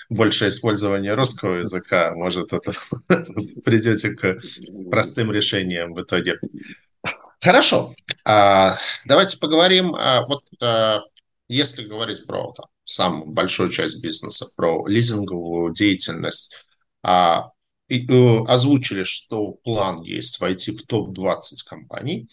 [0.09, 2.71] большее использование русского языка, может, это
[3.65, 4.37] придете к
[4.89, 6.39] простым решениям в итоге.
[7.41, 7.95] Хорошо.
[8.23, 8.75] А,
[9.05, 9.95] давайте поговорим.
[9.95, 11.01] А, вот а,
[11.47, 16.65] если говорить про там, самую большую часть бизнеса, про лизинговую деятельность,
[17.91, 22.29] и, э, озвучили, что план есть войти в топ-20 компаний.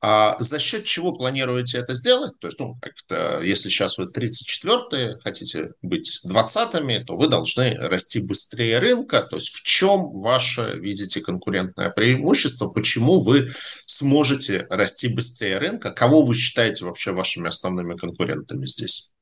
[0.00, 2.32] А за счет чего планируете это сделать?
[2.40, 8.20] То есть, ну, как-то, если сейчас вы 34-е, хотите быть 20-ми, то вы должны расти
[8.20, 9.20] быстрее рынка.
[9.22, 12.68] То есть в чем ваше, видите, конкурентное преимущество?
[12.68, 13.48] Почему вы
[13.84, 15.90] сможете расти быстрее рынка?
[15.90, 19.13] Кого вы считаете вообще вашими основными конкурентами здесь?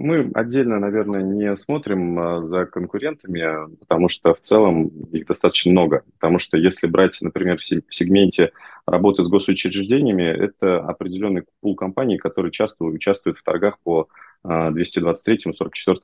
[0.00, 6.04] Мы отдельно, наверное, не смотрим а, за конкурентами, потому что в целом их достаточно много.
[6.20, 8.52] Потому что если брать, например, в сегменте
[8.86, 14.06] работы с госучреждениями, это определенный пул компаний, которые часто участвуют в торгах по
[14.46, 15.48] 223-44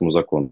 [0.01, 0.51] а, закону.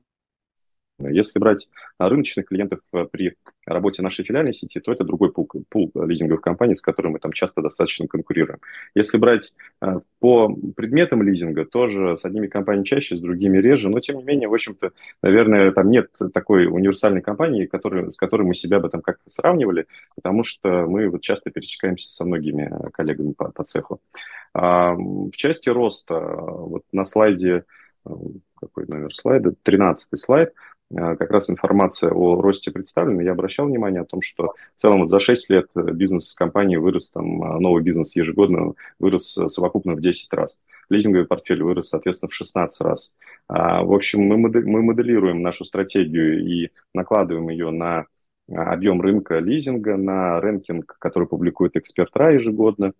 [0.99, 5.91] Если брать рыночных клиентов э, при работе нашей филиальной сети, то это другой пул, пул
[5.95, 8.59] лизинговых компаний, с которыми мы там часто достаточно конкурируем.
[8.93, 13.99] Если брать э, по предметам лизинга, тоже с одними компаниями чаще, с другими реже, но
[13.99, 14.91] тем не менее, в общем-то,
[15.23, 19.87] наверное, там нет такой универсальной компании, который, с которой мы себя бы там как-то сравнивали,
[20.15, 23.99] потому что мы вот часто пересекаемся со многими э, коллегами по, по цеху.
[24.53, 27.65] В части роста, вот на слайде
[28.59, 30.53] какой номер слайда, 13 слайд,
[30.95, 33.23] как раз информация о росте представлена.
[33.23, 37.11] Я обращал внимание о том, что в целом вот за 6 лет бизнес компании вырос,
[37.11, 40.59] там, новый бизнес ежегодно вырос совокупно в 10 раз.
[40.89, 43.13] Лизинговый портфель вырос, соответственно, в 16 раз.
[43.49, 48.05] В общем, мы, моделируем нашу стратегию и накладываем ее на
[48.53, 52.93] объем рынка лизинга, на рэнкинг, который публикует Эксперт.ра ежегодно.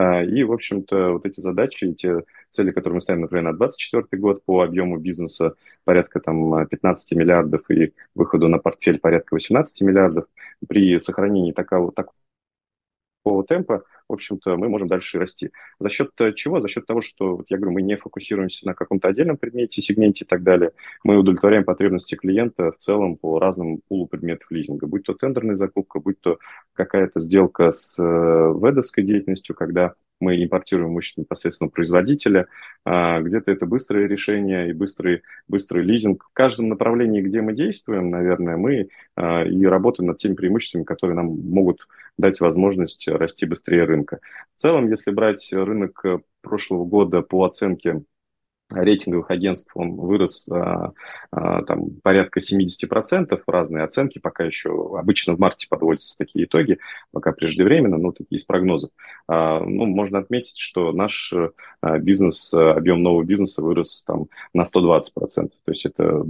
[0.00, 4.20] А, и, в общем-то, вот эти задачи, эти цели, которые мы ставим, например, на 2024
[4.20, 10.26] год по объему бизнеса порядка там 15 миллиардов и выходу на портфель порядка 18 миллиардов,
[10.68, 15.50] при сохранении такого, такого темпа в общем-то, мы можем дальше расти.
[15.78, 16.60] За счет э, чего?
[16.60, 20.24] За счет того, что, вот я говорю, мы не фокусируемся на каком-то отдельном предмете, сегменте
[20.24, 20.72] и так далее.
[21.04, 26.00] Мы удовлетворяем потребности клиента в целом по разным пулу предметов лизинга, будь то тендерная закупка,
[26.00, 26.38] будь то
[26.72, 32.48] какая-то сделка с э, ведовской деятельностью, когда мы импортируем имущество непосредственно производителя,
[32.84, 36.24] а, где-то это быстрое решение и быстрый, быстрый лизинг.
[36.24, 41.16] В каждом направлении, где мы действуем, наверное, мы а, и работаем над теми преимуществами, которые
[41.16, 44.18] нам могут дать возможность расти быстрее рынка.
[44.56, 46.04] В целом, если брать рынок
[46.42, 48.02] прошлого года по оценке
[48.70, 50.92] рейтинговых агентств он вырос а,
[51.30, 56.78] а, там, порядка 70%, разные оценки, пока еще обычно в марте подводятся такие итоги,
[57.12, 58.90] пока преждевременно, но такие из прогнозов.
[59.26, 61.32] А, ну, можно отметить, что наш
[61.80, 66.24] а, бизнес, объем нового бизнеса вырос там, на 120%, то есть это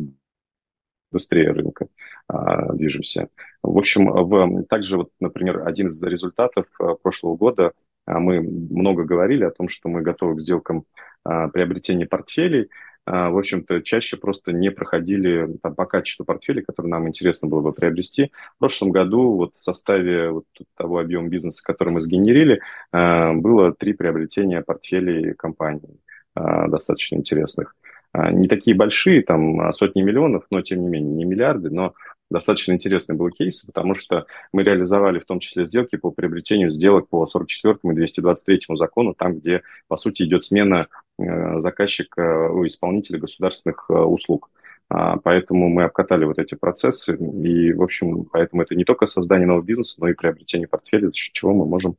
[1.10, 1.88] быстрее рынка
[2.26, 3.28] а, движемся.
[3.62, 7.72] В общем, в, также, вот, например, один из результатов а, прошлого года, а,
[8.08, 10.84] мы много говорили о том, что мы готовы к сделкам
[11.24, 12.70] а, приобретения портфелей,
[13.04, 17.60] а, в общем-то, чаще просто не проходили там, по качеству портфелей, которые нам интересно было
[17.60, 18.32] бы приобрести.
[18.56, 20.44] В прошлом году вот в составе вот
[20.76, 22.60] того объема бизнеса, который мы сгенерили,
[22.92, 26.00] а, было три приобретения портфелей компаний
[26.34, 27.74] достаточно интересных.
[28.14, 31.94] Не такие большие, там сотни миллионов, но тем не менее не миллиарды, но
[32.30, 37.08] достаточно интересный был кейс, потому что мы реализовали в том числе сделки по приобретению сделок
[37.08, 40.88] по 44 и 223 закону, там, где, по сути, идет смена
[41.18, 44.50] э, заказчика, у исполнителя государственных э, услуг.
[44.90, 49.46] А, поэтому мы обкатали вот эти процессы, и, в общем, поэтому это не только создание
[49.46, 51.96] нового бизнеса, но и приобретение портфеля, за счет чего мы можем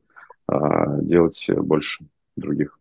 [0.48, 2.79] а, делать больше других.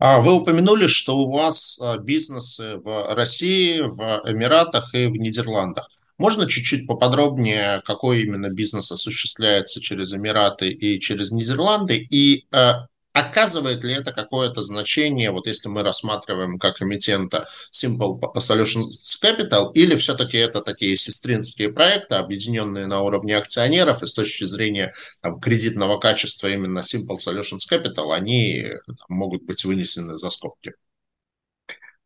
[0.00, 5.90] А вы упомянули, что у вас а, бизнесы в России, в Эмиратах и в Нидерландах.
[6.16, 12.72] Можно чуть-чуть поподробнее, какой именно бизнес осуществляется через Эмираты и через Нидерланды, и э,
[13.12, 18.90] Оказывает ли это какое-то значение, вот если мы рассматриваем как эмитента Simple Solutions
[19.22, 24.92] Capital, или все-таки это такие сестринские проекты, объединенные на уровне акционеров, и с точки зрения
[25.22, 30.72] там, кредитного качества именно Simple Solutions Capital, они там, могут быть вынесены за скобки?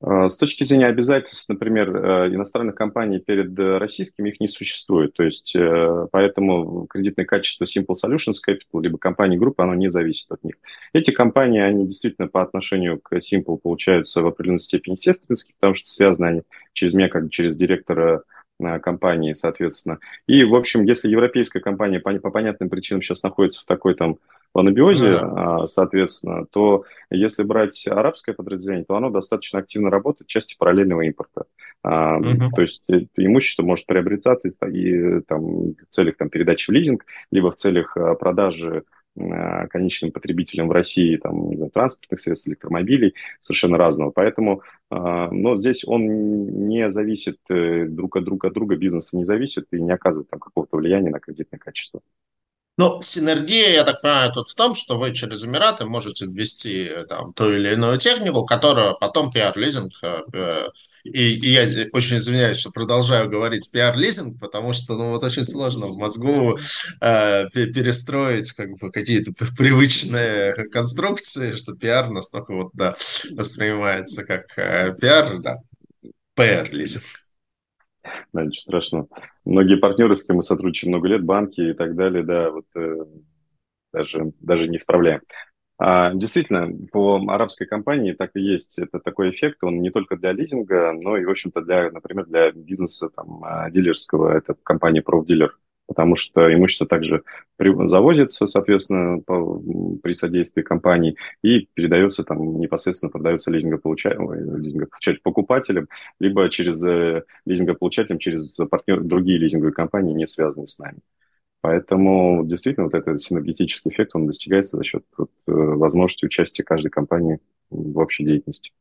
[0.01, 5.15] А, с точки зрения обязательств, например, э, иностранных компаний перед э, российскими, их не существует.
[5.15, 10.31] То есть э, поэтому кредитное качество Simple Solutions Capital либо компании группы, оно не зависит
[10.31, 10.57] от них.
[10.93, 15.89] Эти компании, они действительно по отношению к Simple получаются в определенной степени сестринские, потому что
[15.89, 18.25] связаны они через меня, как через директора
[18.83, 19.99] компании, соответственно.
[20.27, 24.19] И, в общем, если европейская компания по, по понятным причинам сейчас находится в такой там
[24.55, 25.67] анабиозе, mm-hmm.
[25.67, 31.45] соответственно, то если брать арабское подразделение, то оно достаточно активно работает в части параллельного импорта.
[31.85, 32.51] Mm-hmm.
[32.55, 32.83] То есть
[33.17, 38.15] имущество может приобретаться и там, в целях там, передачи в лизинг, либо в целях а,
[38.15, 38.85] продажи
[39.71, 44.11] конечным потребителям в России там, не знаю, транспортных средств, электромобилей, совершенно разного.
[44.11, 49.67] Поэтому но здесь он не зависит э, друг от друга, от друга бизнеса не зависит
[49.73, 52.01] и не оказывает там какого-то влияния на кредитное качество.
[52.77, 57.05] Ну, синергия, я так понимаю, тут в том, что вы через Эмираты можете ввести э,
[57.07, 60.69] там, ту или иную технику, которую потом пиар-лизинг, э,
[61.05, 65.87] и, и я очень извиняюсь, что продолжаю говорить пиар-лизинг, потому что ну, вот очень сложно
[65.87, 66.57] в мозгу
[67.01, 72.93] э, перестроить как бы, какие-то привычные конструкции, что пиар настолько вот, да,
[73.37, 75.59] воспринимается как э, пиар, да,
[76.35, 77.05] пиар-лизинг.
[78.33, 79.09] Да, ничего страшного.
[79.45, 83.05] Многие партнеры, с кем мы сотрудничаем много лет, банки и так далее, да, вот э,
[83.93, 85.21] даже, даже не исправляем.
[85.77, 88.79] А, действительно, по арабской компании так и есть.
[88.79, 92.53] Это такой эффект, он не только для лизинга, но и, в общем-то, для, например, для
[92.53, 94.37] бизнеса там, а, дилерского.
[94.37, 95.51] Это компания ProDealer
[95.87, 97.23] потому что имущество также
[97.59, 99.61] завозится, соответственно, по,
[100.03, 104.33] при содействии компании и передается там непосредственно продается лизингополучателям,
[104.63, 105.89] лизингополучатель покупателям,
[106.21, 110.99] либо через э, лизингополучателям, через партнер, другие лизинговые компании, не связанные с нами.
[111.61, 116.91] Поэтому действительно вот этот синергетический эффект, он достигается за счет вот, э, возможности участия каждой
[116.91, 118.73] компании в общей деятельности.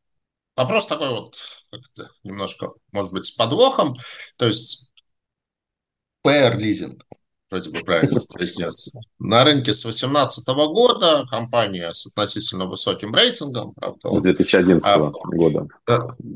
[0.56, 1.36] вопрос такой вот
[2.24, 3.96] немножко, может быть, с подвохом.
[4.36, 4.93] То есть
[6.24, 7.04] PR-лизинг
[7.54, 8.92] вроде бы правильно произнес.
[9.18, 13.72] На рынке с 2018 года компания с относительно высоким рейтингом.
[13.74, 14.98] Правда, с 2011 а,
[15.36, 15.68] года.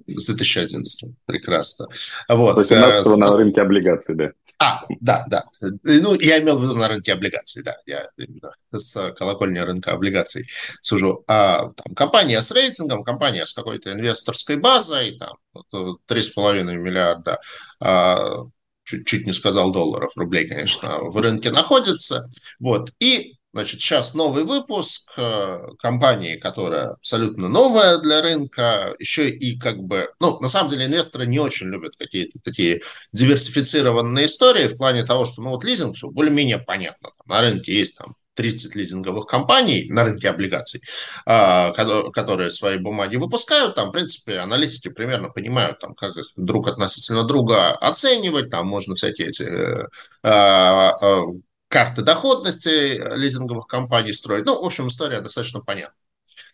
[0.06, 1.86] С 2011, прекрасно.
[2.28, 2.54] Вот.
[2.64, 4.30] С 2018 э, на рынке облигаций, да.
[4.60, 5.44] А, да, да.
[5.84, 7.76] Ну, я имел в виду на рынке облигаций, да.
[7.86, 10.48] Я именно с колокольни рынка облигаций
[10.80, 11.24] сужу.
[11.28, 15.36] А, там, компания с рейтингом, компания с какой-то инвесторской базой, там,
[16.08, 17.40] 3,5 миллиарда
[17.80, 18.46] а,
[18.88, 22.28] чуть, чуть не сказал долларов, рублей, конечно, в рынке находится.
[22.58, 22.92] Вот.
[23.00, 29.78] И Значит, сейчас новый выпуск э, компании, которая абсолютно новая для рынка, еще и как
[29.78, 32.82] бы, ну, на самом деле инвесторы не очень любят какие-то такие
[33.14, 37.96] диверсифицированные истории в плане того, что, ну, вот лизинг, все более-менее понятно, на рынке есть
[37.96, 40.80] там 30 лизинговых компаний на рынке облигаций,
[41.26, 43.74] а, которые свои бумаги выпускают.
[43.74, 48.48] Там, в принципе, аналитики примерно понимают, там, как их друг относительно друга оценивать.
[48.50, 49.88] Там можно всякие эти э,
[50.22, 51.24] а, а,
[51.66, 54.46] карты доходности лизинговых компаний строить.
[54.46, 55.96] Ну, в общем, история достаточно понятна.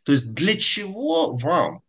[0.04, 1.82] То есть для чего вам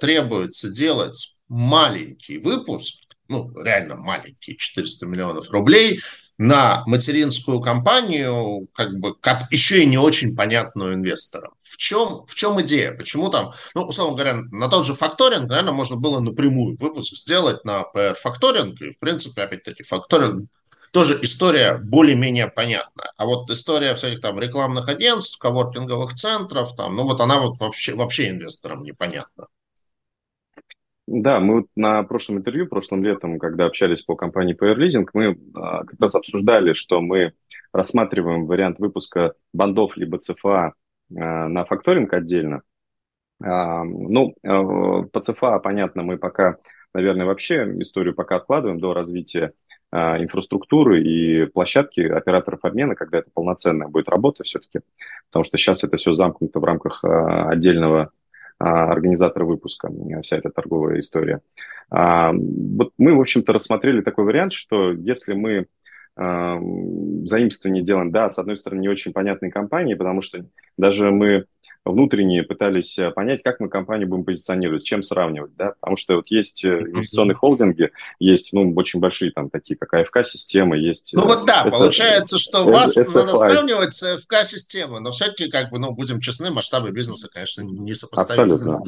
[0.00, 6.00] требуется делать маленький выпуск, ну, реально маленький, 400 миллионов рублей,
[6.40, 11.52] на материнскую компанию, как бы, как еще и не очень понятную инвесторам.
[11.62, 12.92] В чем, в чем идея?
[12.92, 17.66] Почему там, ну, условно говоря, на тот же факторинг, наверное, можно было напрямую выпуск сделать
[17.66, 20.48] на PR факторинг, и, в принципе, опять-таки, факторинг
[20.92, 23.12] тоже история более-менее понятная.
[23.18, 27.94] А вот история всяких там рекламных агентств, коворкинговых центров, там, ну вот она вот вообще,
[27.94, 29.44] вообще инвесторам непонятна.
[31.12, 35.36] Да, мы вот на прошлом интервью, прошлым летом, когда общались по компании PR Leasing, мы
[35.56, 37.32] а, как раз обсуждали, что мы
[37.72, 40.72] рассматриваем вариант выпуска бандов либо ЦФА
[41.16, 42.62] а, на факторинг отдельно.
[43.42, 46.58] А, ну, а, по ЦФА, понятно, мы пока,
[46.94, 49.52] наверное, вообще историю пока откладываем до развития
[49.90, 54.78] а, инфраструктуры и площадки операторов обмена, когда это полноценная будет работа все-таки,
[55.28, 58.12] потому что сейчас это все замкнуто в рамках а, отдельного
[58.60, 59.90] а, организатора выпуска,
[60.22, 61.40] вся эта торговая история.
[61.90, 65.66] А, вот мы, в общем-то, рассмотрели такой вариант, что если мы
[66.16, 70.44] заимствование делаем, да, с одной стороны, не очень понятной компании, потому что
[70.76, 71.46] даже мы
[71.84, 76.16] внутренне пытались э, понять, как мы компанию будем позиционировать, с чем сравнивать, да, потому что
[76.16, 81.12] вот есть э, инвестиционные холдинги, есть, ну, очень большие там такие, как АФК-системы, есть...
[81.14, 83.14] Ну вот да, S- получается, что вас SFI.
[83.14, 87.94] надо сравнивать с АФК-системой, но все-таки, как бы, ну, будем честны, масштабы бизнеса, конечно, не
[87.94, 88.54] сопоставимы.
[88.54, 88.84] Абсолютно,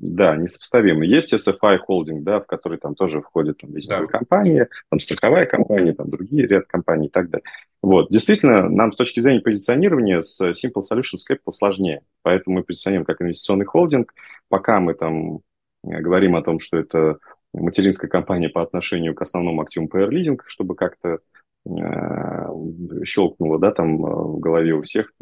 [0.00, 1.06] да, несопоставимы.
[1.06, 4.04] Есть SFI холдинг, да, в который там тоже входят там да.
[4.04, 7.44] компании, там страховая компания, там другие ряд компаний и так далее.
[7.82, 13.04] Вот, действительно, нам с точки зрения позиционирования с Simple Solutions Capital сложнее, поэтому мы позиционируем
[13.04, 14.14] как инвестиционный холдинг.
[14.48, 17.18] Пока мы там э, говорим о том, что это
[17.52, 21.18] материнская компания по отношению к основному активу PR Leasing, чтобы как-то
[21.66, 25.12] э, щелкнуло, да, там э, в голове у всех,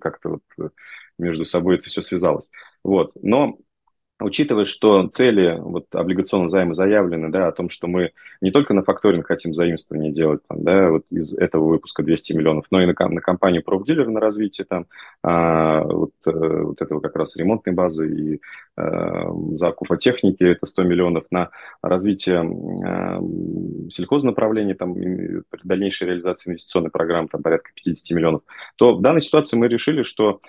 [0.00, 0.72] как-то вот
[1.18, 2.50] между собой это все связалось.
[2.84, 3.56] Вот, но
[4.22, 8.82] Учитывая, что цели вот, облигационного займа заявлены, да, о том, что мы не только на
[8.82, 12.94] факторинг хотим заимствование делать, там, да, вот из этого выпуска 200 миллионов, но и на,
[13.08, 14.86] на компанию профдилер на развитие там,
[15.22, 18.40] а, вот, э, вот этого как раз ремонтной базы и
[18.76, 21.50] а, закупа техники, это 100 миллионов на
[21.82, 22.38] развитие
[22.84, 23.20] а,
[23.90, 24.94] сельхознаправления, там,
[25.62, 28.42] дальнейшей реализации инвестиционной программы, там, порядка 50 миллионов,
[28.76, 30.40] то в данной ситуации мы решили, что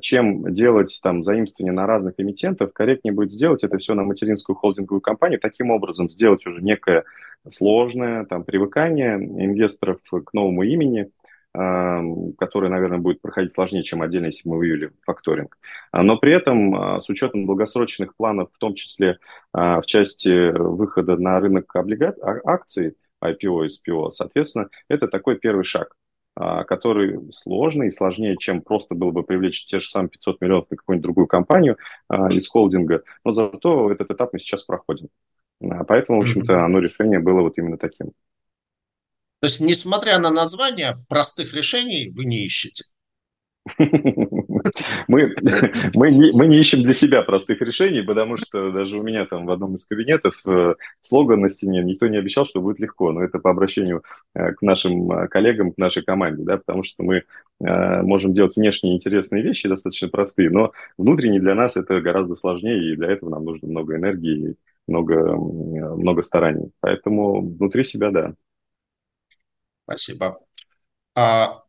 [0.00, 5.00] чем делать там заимствование на разных эмитентов, корректнее будет сделать это все на материнскую холдинговую
[5.00, 7.04] компанию, таким образом сделать уже некое
[7.48, 11.10] сложное там привыкание инвесторов к новому имени,
[11.54, 12.00] а,
[12.38, 15.58] которое, наверное, будет проходить сложнее, чем отдельно, если мы факторинг.
[15.90, 19.18] А, но при этом с учетом долгосрочных планов, в том числе
[19.52, 25.94] в части выхода на рынок облигат, акций, IPO и SPO, соответственно, это такой первый шаг.
[26.34, 30.70] А, который сложный и сложнее, чем просто было бы привлечь те же самые 500 миллионов
[30.70, 31.76] на какую-нибудь другую компанию
[32.08, 33.02] а, из холдинга.
[33.22, 35.08] Но зато этот этап мы сейчас проходим.
[35.60, 38.12] А, поэтому, в общем-то, оно решение было вот именно таким.
[39.40, 42.84] То есть, несмотря на название, простых решений вы не ищете.
[45.08, 45.34] Мы,
[45.94, 49.46] мы, не, мы не ищем для себя простых решений, потому что даже у меня там
[49.46, 53.22] в одном из кабинетов э, слоган на стене никто не обещал, что будет легко, но
[53.22, 54.02] это по обращению
[54.34, 57.24] э, к нашим э, коллегам, к нашей команде, да, потому что мы
[57.60, 62.96] можем делать внешне интересные вещи, достаточно простые, но внутренне для нас это гораздо сложнее, и
[62.96, 64.56] для этого нам нужно много энергии,
[64.88, 66.72] много, много стараний.
[66.80, 68.34] Поэтому внутри себя, да.
[69.84, 70.40] Спасибо.
[71.14, 71.62] А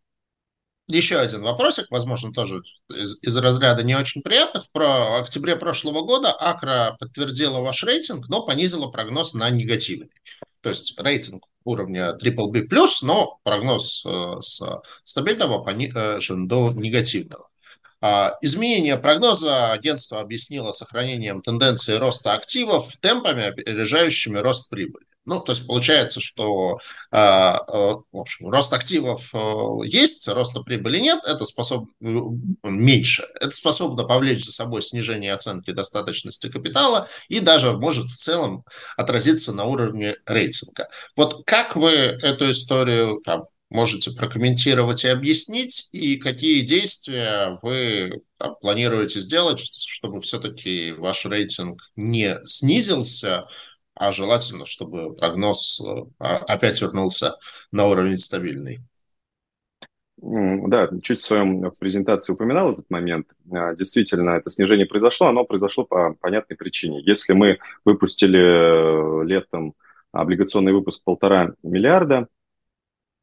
[0.88, 4.70] еще один вопросик, возможно, тоже из, из разряда не очень приятных.
[4.72, 10.10] Про октябре прошлого года Акра подтвердила ваш рейтинг, но понизила прогноз на негативный.
[10.62, 12.68] То есть рейтинг уровня BBB+,
[13.02, 14.62] но прогноз э, с
[15.04, 17.50] стабильного понижен до негативного.
[18.06, 25.06] А, изменение прогноза агентство объяснило сохранением тенденции роста активов темпами, опережающими рост прибыли.
[25.26, 26.80] Ну, то есть получается, что
[27.12, 29.38] э, э, в общем, рост активов э,
[29.86, 31.88] есть, роста прибыли нет, это способно
[32.64, 33.24] меньше.
[33.40, 38.66] Это способно повлечь за собой снижение оценки достаточности капитала и даже может в целом
[38.98, 40.90] отразиться на уровне рейтинга.
[41.16, 48.56] Вот как вы эту историю там, можете прокомментировать и объяснить, и какие действия вы там,
[48.62, 53.48] планируете сделать, чтобы все-таки ваш рейтинг не снизился,
[53.96, 57.36] а желательно, чтобы прогноз э, опять вернулся
[57.72, 58.82] на уровень стабильный.
[60.26, 63.28] Да, чуть в своем презентации упоминал этот момент.
[63.52, 67.02] А, действительно, это снижение произошло, оно произошло по понятной причине.
[67.04, 69.74] Если мы выпустили э, летом
[70.14, 72.28] облигационный выпуск полтора миллиарда,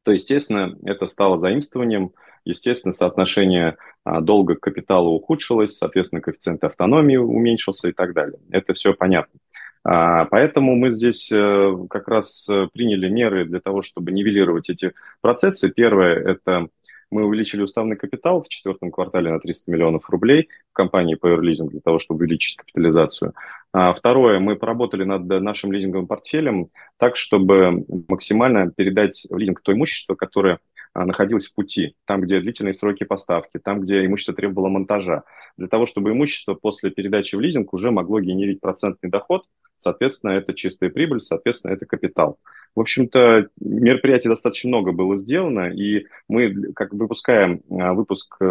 [0.03, 2.11] то, естественно, это стало заимствованием,
[2.45, 8.39] естественно, соотношение долга к капиталу ухудшилось, соответственно, коэффициент автономии уменьшился и так далее.
[8.49, 9.39] Это все понятно.
[9.83, 14.93] А, поэтому мы здесь э, как раз э, приняли меры для того, чтобы нивелировать эти
[15.21, 15.71] процессы.
[15.73, 16.67] Первое– это
[17.09, 21.69] мы увеличили уставный капитал в четвертом квартале на 300 миллионов рублей в компании Power Leasing
[21.69, 23.33] для того, чтобы увеличить капитализацию.
[23.73, 29.73] А второе, мы поработали над нашим лизинговым портфелем так, чтобы максимально передать в лизинг то
[29.73, 30.59] имущество, которое
[30.93, 35.23] а, находилось в пути, там, где длительные сроки поставки, там, где имущество требовало монтажа,
[35.57, 39.45] для того, чтобы имущество после передачи в лизинг уже могло генерить процентный доход–
[39.81, 42.37] Соответственно, это чистая прибыль, соответственно, это капитал.
[42.75, 48.45] В общем-то, мероприятий достаточно много было сделано, и мы, как выпускаем а, выпуск, э,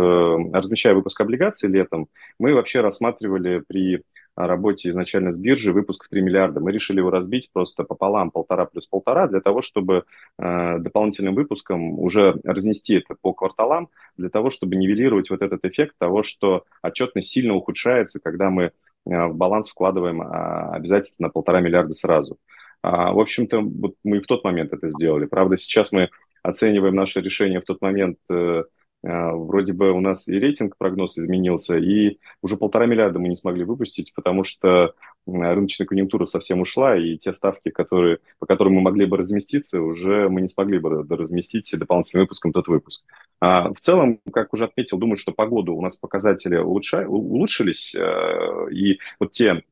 [0.53, 2.09] размещая выпуск облигаций летом,
[2.41, 4.03] мы вообще рассматривали при
[4.35, 6.61] работе изначально с биржи выпуск в 3 миллиарда.
[6.61, 10.05] Мы решили его разбить просто пополам, полтора плюс полтора, для того, чтобы
[10.39, 15.95] э, дополнительным выпуском уже разнести это по кварталам, для того, чтобы нивелировать вот этот эффект
[15.99, 18.73] того, что отчетность сильно ухудшается, когда мы
[19.05, 22.39] в баланс вкладываем а, обязательства на полтора миллиарда сразу.
[22.83, 25.27] А, в общем-то, вот мы в тот момент это сделали.
[25.27, 26.11] Правда, сейчас мы
[26.43, 28.65] оцениваем наше решение в тот момент э,
[29.03, 33.37] а, вроде бы у нас и рейтинг, прогноз изменился, и уже полтора миллиарда мы не
[33.37, 34.95] смогли выпустить, потому что
[35.33, 40.29] рыночная конъюнктура совсем ушла, и те ставки, которые, по которым мы могли бы разместиться, уже
[40.29, 43.05] мы не смогли бы разместить дополнительным выпуском тот выпуск.
[43.41, 47.95] А в целом, как уже отметил, думаю, что по году у нас показатели улучша, улучшились,
[47.95, 49.63] э, и вот те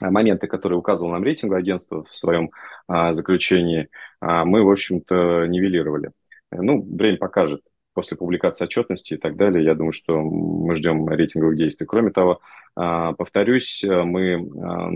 [0.00, 2.50] моменты, которые указывал нам рейтинговое агентство в своем
[2.86, 3.88] а, заключении,
[4.20, 6.12] а, мы, в общем-то, нивелировали.
[6.50, 7.62] Ну, время покажет
[7.96, 9.64] после публикации отчетности и так далее.
[9.64, 11.86] Я думаю, что мы ждем рейтинговых действий.
[11.86, 12.40] Кроме того,
[12.76, 14.90] а, повторюсь, мы а,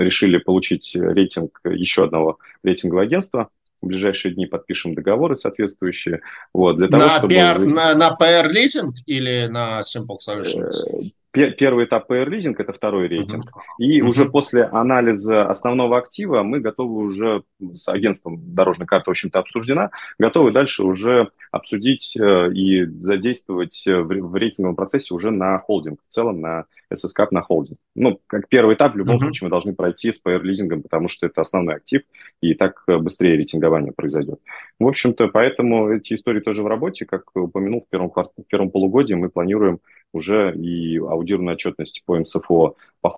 [0.00, 3.48] решили получить рейтинг еще одного рейтингового агентства.
[3.82, 6.20] В ближайшие дни подпишем договоры соответствующие.
[6.54, 7.34] Вот, для того, на, чтобы...
[7.34, 11.10] PR, на, на PR Leasing или на Simple Solutions?
[11.36, 13.42] Э, Первый этап PR лизинг это второй рейтинг.
[13.44, 13.84] Uh-huh.
[13.84, 14.08] И uh-huh.
[14.08, 17.42] уже после анализа основного актива мы готовы уже
[17.74, 24.04] с агентством дорожной карты, в общем-то, обсуждена, готовы дальше уже обсудить э, и задействовать в,
[24.04, 27.78] в рейтинговом процессе уже на холдинг, в целом на SSCAP на холдинг.
[27.94, 29.24] Ну, как первый этап, в любом uh-huh.
[29.24, 32.02] случае, мы должны пройти с PR лизингом, потому что это основной актив,
[32.40, 34.40] и так быстрее рейтингование произойдет.
[34.78, 38.32] В общем-то, поэтому эти истории тоже в работе, как упомянул в первом, кварт...
[38.36, 39.80] в первом полугодии, мы планируем
[40.12, 43.16] уже и аудированную отчетность по МСФО по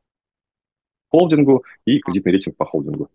[1.11, 3.11] холдингу и кредитный рейтинг по холдингу.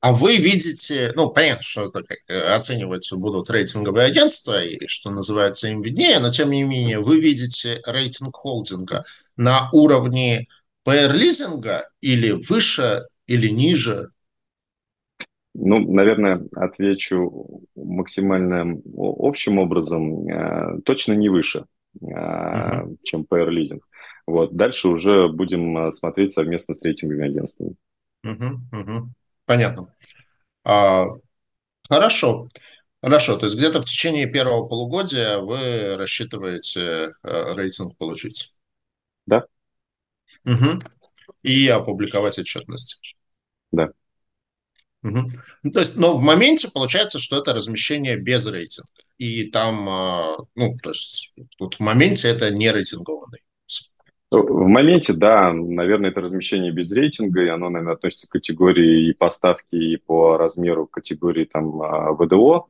[0.00, 5.68] А вы видите, ну, понятно, что это как оценивать будут рейтинговые агентства, и что называется
[5.68, 9.02] им виднее, но тем не менее вы видите рейтинг холдинга
[9.36, 10.46] на уровне
[10.86, 14.10] PR-лизинга или выше, или ниже?
[15.54, 21.64] Ну, наверное, отвечу максимально общим образом, э, точно не выше
[22.00, 22.96] uh-huh.
[23.02, 23.80] чем PR Leasing.
[24.26, 24.54] Вот.
[24.54, 27.74] Дальше уже будем а, смотреть совместно с рейтинговыми агентствами.
[28.24, 29.04] Uh-huh, uh-huh.
[29.46, 29.94] Понятно.
[30.64, 31.06] А,
[31.88, 32.48] хорошо.
[33.00, 38.54] Хорошо, то есть где-то в течение первого полугодия вы рассчитываете э, рейтинг получить?
[39.24, 39.44] Да.
[40.44, 40.80] Угу.
[41.42, 43.00] И опубликовать отчетность?
[43.70, 43.90] Да.
[45.04, 45.28] Угу.
[45.72, 48.88] То есть, но в моменте получается, что это размещение без рейтинга.
[49.18, 53.40] И там, а, ну, то есть, вот в моменте это не рейтингованный.
[54.30, 59.14] В моменте, да, наверное, это размещение без рейтинга, и оно, наверное, относится к категории и
[59.14, 62.66] поставки, и по размеру категории там а, ВДО.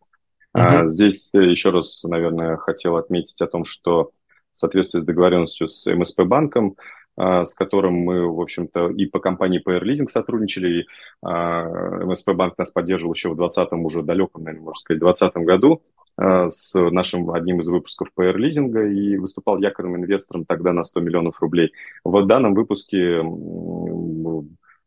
[0.57, 0.87] Uh-huh.
[0.87, 4.13] Здесь еще раз, наверное, хотел отметить о том, что
[4.53, 6.77] в соответствии с договоренностью с МСП банком
[7.21, 10.87] а, с которым мы, в общем-то, и по компании PR Leasing сотрудничали, и
[11.21, 11.65] а,
[12.05, 15.83] МСП Банк нас поддерживал еще в 2020 уже далеком, наверное, можно сказать, 2020 году
[16.19, 21.41] с нашим одним из выпусков PR Leasing и выступал якорным инвестором тогда на 100 миллионов
[21.41, 21.73] рублей.
[22.03, 23.23] В данном выпуске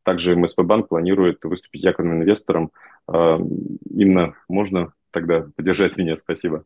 [0.04, 2.72] также МСП Банк планирует выступить якорным инвестором.
[3.08, 6.16] Именно можно тогда поддержать меня?
[6.16, 6.66] Спасибо.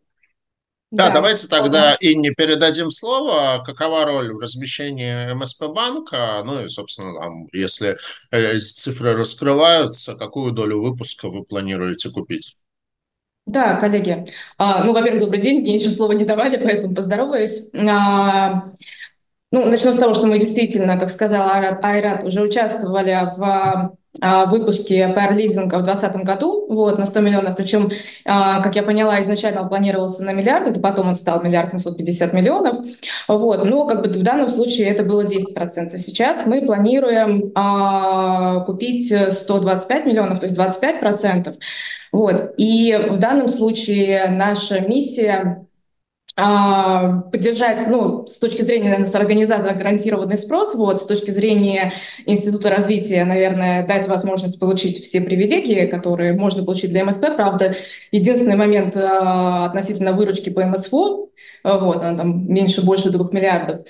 [0.91, 3.61] Да, да, давайте тогда Инне передадим слово.
[3.65, 6.41] Какова роль в размещении МСП банка?
[6.45, 7.97] Ну и, собственно, там, если
[8.31, 12.64] э, цифры раскрываются, какую долю выпуска вы планируете купить?
[13.45, 14.25] Да, коллеги.
[14.57, 15.61] А, ну, во-первых, добрый день.
[15.61, 17.69] Мне еще слова не давали, поэтому поздороваюсь.
[17.75, 18.71] А,
[19.51, 25.75] ну, начну с того, что мы действительно, как сказала Айрат, уже участвовали в выпуске пар-лизинга
[25.75, 27.55] в 2020 году вот, на 100 миллионов.
[27.55, 27.91] Причем,
[28.25, 32.33] а, как я поняла, изначально он планировался на миллиард, это потом он стал миллиард 750
[32.33, 32.79] миллионов.
[33.27, 33.63] Вот.
[33.65, 35.97] Но как бы в данном случае это было 10%.
[35.97, 41.55] Сейчас мы планируем а, купить 125 миллионов, то есть 25%.
[42.11, 42.53] Вот.
[42.57, 45.64] И в данном случае наша миссия а,
[46.35, 51.93] поддержать, ну, с точки зрения, наверное, с организатора гарантированный спрос, вот, с точки зрения
[52.25, 57.21] Института развития, наверное, дать возможность получить все привилегии, которые можно получить для МСП.
[57.37, 57.75] Правда,
[58.11, 61.29] единственный момент а, относительно выручки по МСФО,
[61.63, 63.85] вот, она там меньше, больше двух миллиардов,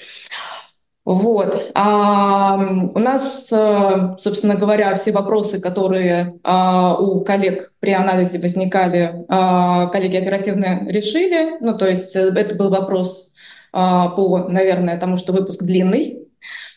[1.05, 1.71] вот.
[1.75, 9.23] А у нас, э, собственно говоря, все вопросы, которые а, у коллег при анализе возникали,
[9.29, 11.59] а, коллеги оперативно решили.
[11.61, 13.31] Ну, то есть э, это был вопрос
[13.71, 16.24] а, по, наверное, тому, что выпуск длинный,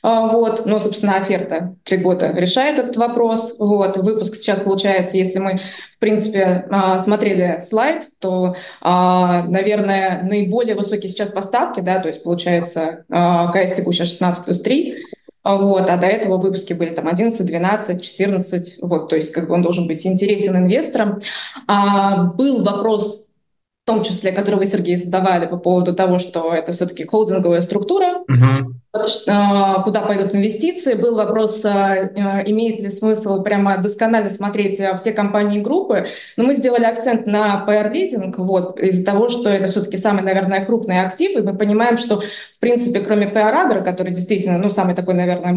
[0.02, 0.66] вот.
[0.66, 3.56] Но, собственно, оферта три года решает этот вопрос.
[3.58, 3.96] Вот.
[3.96, 5.58] Выпуск сейчас получается, если мы,
[5.94, 12.22] в принципе, а, смотрели слайд, то, а, наверное, наиболее высокие сейчас поставки, да, то есть
[12.22, 14.96] получается КС текущая 16 плюс 3,
[15.44, 19.54] вот, а до этого выпуски были там 11, 12, 14, вот, то есть как бы
[19.54, 21.20] он должен быть интересен инвесторам.
[21.66, 23.24] А, был вопрос
[23.82, 28.22] в том числе, который вы, Сергей, задавали по поводу того, что это все-таки холдинговая структура,
[28.30, 28.66] uh-huh.
[29.26, 30.94] А, куда пойдут инвестиции.
[30.94, 36.06] Был вопрос, а, а, имеет ли смысл прямо досконально смотреть все компании группы.
[36.36, 41.00] Но мы сделали акцент на PR-лизинг вот, из-за того, что это все-таки самый, наверное, крупный
[41.00, 41.36] актив.
[41.36, 45.54] И мы понимаем, что, в принципе, кроме PR-агро, который действительно, ну, самый такой, наверное,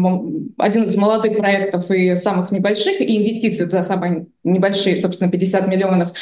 [0.58, 6.12] один из молодых проектов и самых небольших, и инвестиции туда самые небольшие, собственно, 50 миллионов,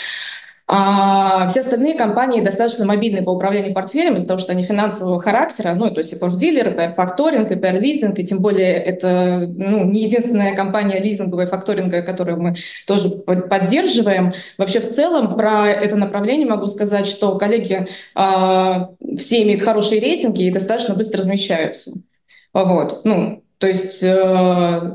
[0.73, 5.75] а все остальные компании достаточно мобильны по управлению портфелем из-за того, что они финансового характера,
[5.75, 10.05] ну, то есть и порт-дилер, и факторинг, и PR-лизинг, и тем более это ну, не
[10.05, 12.55] единственная компания лизинговая, факторинга, которую мы
[12.87, 14.33] тоже поддерживаем.
[14.59, 20.45] Вообще в целом про это направление могу сказать, что коллеги э, все имеют хорошие рейтинги
[20.45, 21.95] и достаточно быстро размещаются.
[22.53, 24.93] Вот, ну, то есть, э,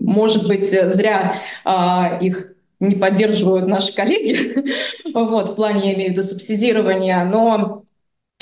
[0.00, 2.53] может быть, зря э, их
[2.88, 4.64] не поддерживают наши коллеги,
[5.14, 7.84] вот, в плане, я имею в виду, субсидирования, но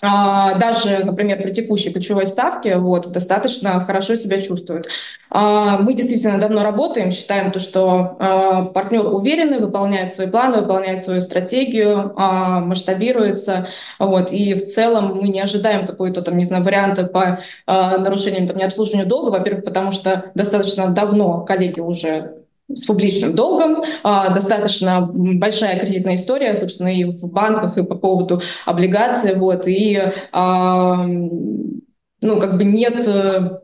[0.05, 4.89] а, даже, например, при текущей ключевой ставке вот, достаточно хорошо себя чувствуют.
[5.31, 11.05] А, мы действительно давно работаем, считаем то, что а, партнер уверенный, выполняет свои планы, выполняет
[11.05, 13.69] свою стратегию, масштабируется.
[14.01, 18.57] Вот, и в целом мы не ожидаем какой-то там, не знаю, варианта по нарушениям там,
[18.57, 19.31] необслуживанию долга.
[19.31, 22.42] Во-первых, потому что достаточно давно коллеги уже
[22.75, 28.41] с публичным долгом, а, достаточно большая кредитная история, собственно, и в банках, и по поводу
[28.67, 30.01] облигаций, вот, и,
[30.33, 33.59] а, ну, как бы нет э,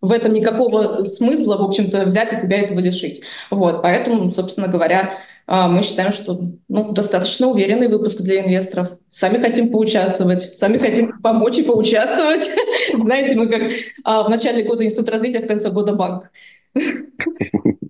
[0.00, 3.22] в этом никакого смысла, в общем-то, взять и себя этого лишить.
[3.50, 8.98] Вот, поэтому, собственно говоря, а, мы считаем, что ну, достаточно уверенный выпуск для инвесторов.
[9.10, 12.48] Сами хотим поучаствовать, сами хотим помочь и поучаствовать.
[12.94, 13.62] Знаете, мы как
[14.04, 16.30] в начале года Институт развития, в конце года банк.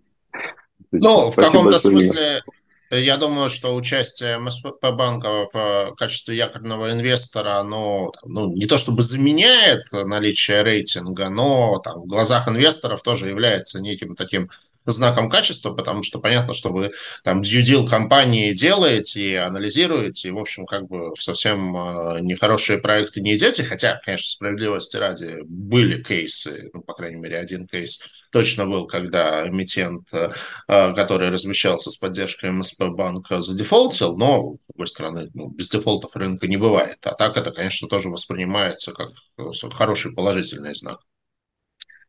[0.93, 2.43] Ну, в каком-то смысле,
[2.91, 8.79] я думаю, что участие МСП банка в э, качестве якорного инвестора, оно ну, не то
[8.79, 14.49] чтобы заменяет наличие рейтинга, но там, в глазах инвесторов тоже является неким таким
[14.87, 16.91] знаком качества, потому что понятно, что вы
[17.23, 23.21] там deal компании делаете, анализируете, и, в общем, как бы в совсем э, нехорошие проекты
[23.21, 28.67] не идете, хотя, конечно, справедливости ради были кейсы, ну, по крайней мере, один кейс точно
[28.67, 30.31] был, когда эмитент, э,
[30.69, 36.17] э, который размещался с поддержкой МСП банка, задефолтил, но, с другой стороны, ну, без дефолтов
[36.17, 36.99] рынка не бывает.
[37.07, 39.11] А так это, конечно, тоже воспринимается как
[39.73, 41.01] хороший положительный знак.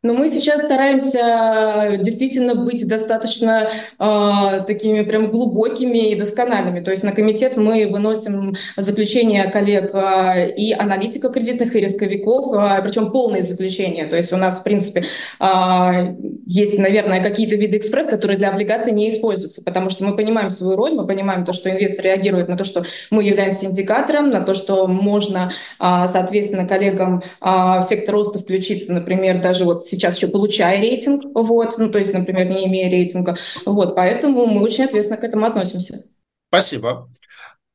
[0.03, 6.79] Но мы сейчас стараемся действительно быть достаточно э, такими прям глубокими и доскональными.
[6.83, 12.81] То есть на комитет мы выносим заключения коллег э, и аналитиков кредитных, и рисковиков, э,
[12.81, 14.07] причем полные заключения.
[14.07, 15.05] То есть у нас, в принципе,
[15.39, 16.15] э,
[16.47, 20.77] есть, наверное, какие-то виды экспресс, которые для облигаций не используются, потому что мы понимаем свою
[20.77, 24.55] роль, мы понимаем то, что инвестор реагирует на то, что мы являемся индикатором, на то,
[24.55, 30.27] что можно, э, соответственно, коллегам э, в сектор роста включиться, например, даже вот сейчас еще
[30.27, 35.19] получая рейтинг, вот, ну, то есть, например, не имея рейтинга, вот, поэтому мы очень ответственно
[35.19, 36.03] к этому относимся.
[36.49, 37.09] Спасибо.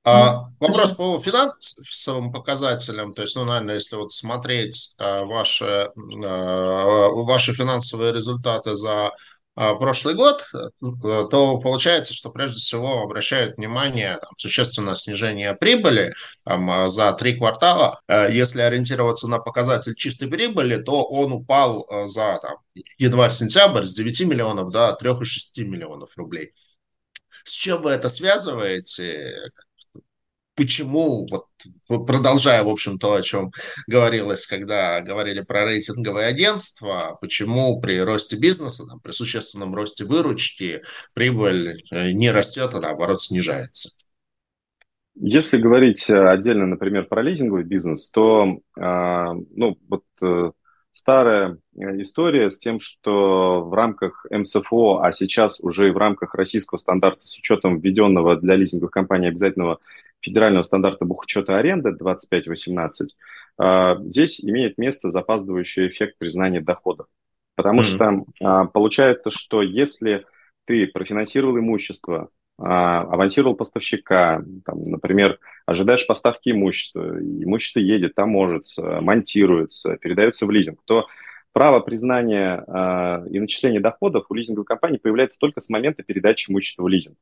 [0.04, 5.90] А, вопрос по финансовым показателям, то есть, ну, наверное, если вот смотреть а, ваши,
[6.24, 9.10] а, ваши финансовые результаты за
[9.56, 16.12] прошлый год, э, то получается, что прежде всего обращают внимание там, существенное снижение прибыли
[16.44, 17.98] там, а, за три квартала.
[18.06, 22.56] Э, если ориентироваться на показатель чистой прибыли, то он упал э, за там,
[22.98, 26.52] январь-сентябрь с 9 миллионов до 3,6 миллионов рублей.
[27.44, 29.32] С чем вы это связываете?
[30.56, 31.46] Почему, вот
[32.06, 33.50] продолжая, в общем, то, о чем
[33.86, 40.82] говорилось, когда говорили про рейтинговые агентства, почему при росте бизнеса, там, при существенном росте выручки
[41.14, 43.90] прибыль э, не растет, а наоборот снижается?
[45.14, 50.50] Если говорить э, отдельно, например, про лизинговый бизнес, то а, ну, вот э,
[50.92, 56.78] старая история с тем, что в рамках МСФО, а сейчас уже и в рамках российского
[56.78, 59.78] стандарта с учетом введенного для лизинговых компаний обязательного
[60.26, 63.16] федерального стандарта бухучета аренды 2518,
[63.58, 67.06] а, здесь имеет место запаздывающий эффект признания доходов.
[67.54, 67.84] Потому mm-hmm.
[67.84, 70.26] что а, получается, что если
[70.64, 79.96] ты профинансировал имущество, а, авансировал поставщика, там, например, ожидаешь поставки имущества, имущество едет, таможится, монтируется,
[79.96, 81.06] передается в лизинг, то
[81.52, 86.82] право признания э, и начисления доходов у лизинговой компании появляется только с момента передачи имущества
[86.82, 87.16] в лизинг.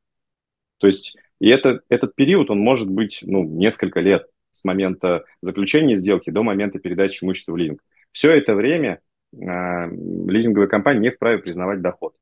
[0.77, 5.97] То есть и это, этот период, он может быть ну, несколько лет с момента заключения
[5.97, 7.81] сделки до момента передачи имущества в лизинг.
[8.11, 9.01] Все это время
[9.33, 12.15] э, лизинговая компания не вправе признавать доход.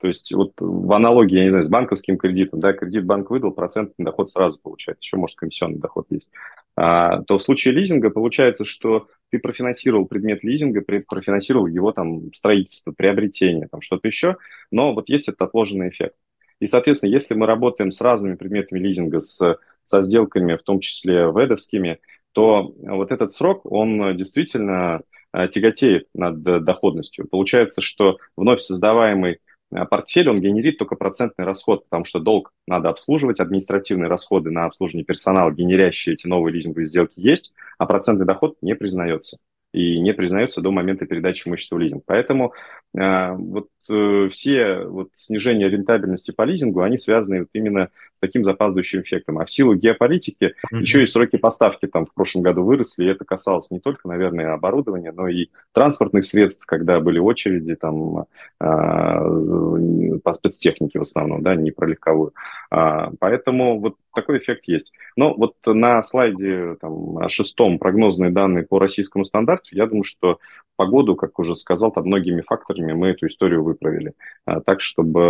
[0.00, 3.50] То есть вот в аналогии, я не знаю, с банковским кредитом, да, кредит банк выдал,
[3.50, 6.30] процентный доход сразу получает, еще, может, комиссионный доход есть.
[6.76, 12.92] А, то в случае лизинга получается, что ты профинансировал предмет лизинга, профинансировал его там строительство,
[12.92, 14.36] приобретение, там что-то еще,
[14.70, 16.14] но вот есть этот отложенный эффект.
[16.60, 21.30] И, соответственно, если мы работаем с разными предметами лизинга, с, со сделками, в том числе
[21.34, 22.00] ведовскими,
[22.32, 25.00] то вот этот срок, он действительно
[25.32, 27.26] э, тяготеет над доходностью.
[27.28, 29.40] Получается, что вновь создаваемый
[29.70, 34.66] э, портфель, он генерит только процентный расход, потому что долг надо обслуживать, административные расходы на
[34.66, 39.38] обслуживание персонала, генерящие эти новые лизинговые сделки есть, а процентный доход не признается
[39.72, 42.02] и не признается до момента передачи имущества в лизинг.
[42.06, 42.54] Поэтому
[42.96, 48.44] э, вот э, все вот снижения рентабельности по лизингу, они связаны вот именно с таким
[48.44, 49.38] запаздывающим эффектом.
[49.38, 50.80] А в силу геополитики mm-hmm.
[50.80, 54.54] еще и сроки поставки там в прошлом году выросли, и это касалось не только, наверное,
[54.54, 58.24] оборудования, но и транспортных средств, когда были очереди там э,
[58.60, 62.32] по спецтехнике в основном, да, не про легковую.
[62.70, 64.92] А, поэтому вот такой эффект есть.
[65.16, 70.38] Но вот на слайде там, шестом прогнозные данные по российскому стандарту, я думаю, что
[70.76, 74.14] погоду, как уже сказал, там многими факторами мы эту историю выправили.
[74.44, 75.20] А, так, чтобы,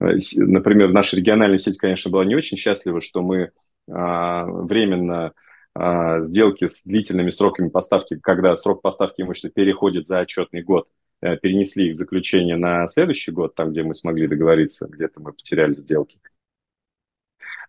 [0.00, 3.50] э, например, наша региональная сеть, конечно, была не очень счастлива, что мы
[3.90, 5.32] а, временно
[5.74, 10.88] а, сделки с длительными сроками поставки, когда срок поставки имущества переходит за отчетный год,
[11.20, 15.74] э, перенесли их заключение на следующий год, там, где мы смогли договориться, где-то мы потеряли
[15.74, 16.18] сделки.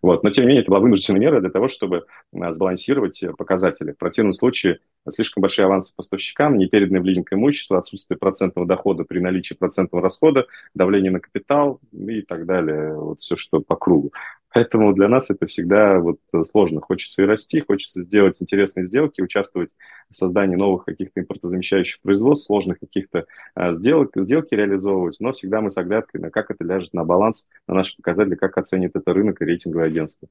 [0.02, 0.22] Вот.
[0.22, 3.92] Но, тем не менее, это была вынужденная мера для того, чтобы а, сбалансировать э, показатели.
[3.92, 4.78] В противном случае
[5.08, 10.46] слишком большие авансы поставщикам, непереданное в лизинг имущество, отсутствие процентного дохода при наличии процентного расхода,
[10.74, 12.94] давление на капитал и так далее.
[12.94, 14.12] Вот все, что по кругу.
[14.58, 16.80] Поэтому для нас это всегда вот сложно.
[16.80, 19.70] Хочется и расти, хочется сделать интересные сделки, участвовать
[20.10, 25.70] в создании новых каких-то импортозамещающих производств, сложных каких-то а, сделок, сделки реализовывать, но всегда мы
[25.70, 29.40] с оглядкой на как это ляжет на баланс, на наши показатели, как оценит это рынок
[29.40, 30.26] и рейтинговое агентство.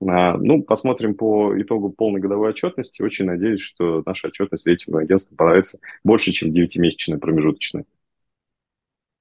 [0.00, 3.02] А, ну, посмотрим по итогу полной годовой отчетности.
[3.02, 7.84] Очень надеюсь, что наша отчетность рейтингового агентства понравится больше, чем 9-месячная промежуточная.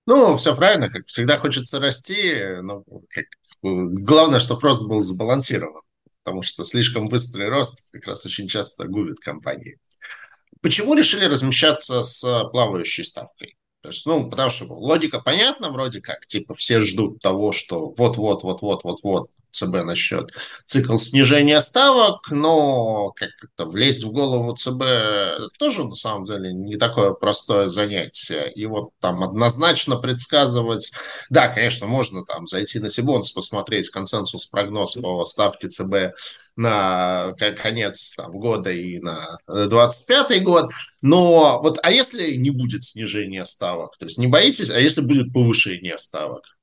[0.08, 3.26] Ну, все правильно, как всегда хочется расти, но как,
[3.62, 5.82] главное, чтобы рост был сбалансирован,
[6.24, 9.80] потому что слишком быстрый рост как раз очень часто губит компании.
[10.62, 13.58] Почему решили размещаться с плавающей ставкой?
[13.82, 19.30] То есть, ну, потому что логика понятна вроде как, типа все ждут того, что вот-вот-вот-вот-вот-вот
[19.58, 20.32] ЦБ насчет
[20.66, 26.78] цикл снижения ставок, но как это влезть в голову ЦБ тоже на самом деле не
[26.78, 28.52] такое простое занятие.
[28.54, 30.92] И вот там однозначно предсказывать,
[31.30, 36.16] да, конечно, можно там зайти на Сибонс, посмотреть консенсус прогноз по ставке ЦБ
[36.56, 40.72] на конец там, года и на 25 год.
[41.02, 43.96] Но вот, а если не будет снижения ставок?
[43.98, 46.57] То есть не боитесь, а если будет повышение ставок?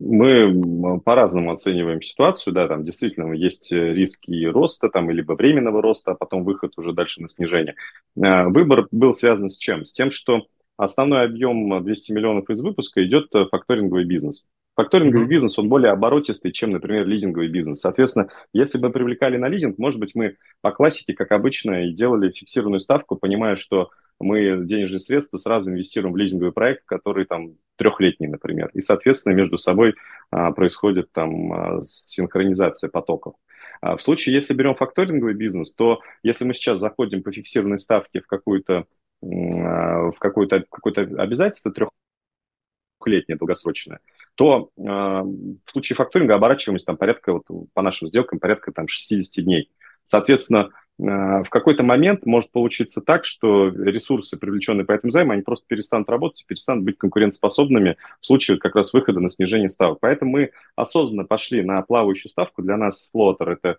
[0.00, 6.14] Мы по-разному оцениваем ситуацию, да, там действительно есть риски роста там, либо временного роста, а
[6.14, 7.74] потом выход уже дальше на снижение.
[8.20, 9.84] А, выбор был связан с чем?
[9.84, 10.46] С тем, что
[10.78, 14.46] основной объем 200 миллионов из выпуска идет факторинговый бизнес.
[14.74, 17.80] Факторинговый бизнес, он более оборотистый, чем, например, лизинговый бизнес.
[17.80, 22.30] Соответственно, если бы привлекали на лизинг, может быть, мы по классике, как обычно, и делали
[22.30, 23.88] фиксированную ставку, понимая, что
[24.20, 28.70] мы денежные средства сразу инвестируем в лизинговый проект, который там трехлетний, например.
[28.74, 29.94] И, соответственно, между собой
[30.30, 33.34] а, происходит там а, синхронизация потоков.
[33.80, 38.20] А в случае, если берем факторинговый бизнес, то если мы сейчас заходим по фиксированной ставке
[38.20, 38.84] в какую-то
[39.22, 44.00] в какое-то какое обязательство трехлетнее, долгосрочное,
[44.34, 47.42] то э, в случае факторинга оборачиваемость там порядка, вот,
[47.74, 49.70] по нашим сделкам, порядка там 60 дней.
[50.04, 50.70] Соответственно,
[51.00, 56.10] в какой-то момент может получиться так, что ресурсы, привлеченные по этому займу, они просто перестанут
[56.10, 59.98] работать, перестанут быть конкурентоспособными в случае как раз выхода на снижение ставок.
[60.00, 62.62] Поэтому мы осознанно пошли на плавающую ставку.
[62.62, 63.78] Для нас флотер– это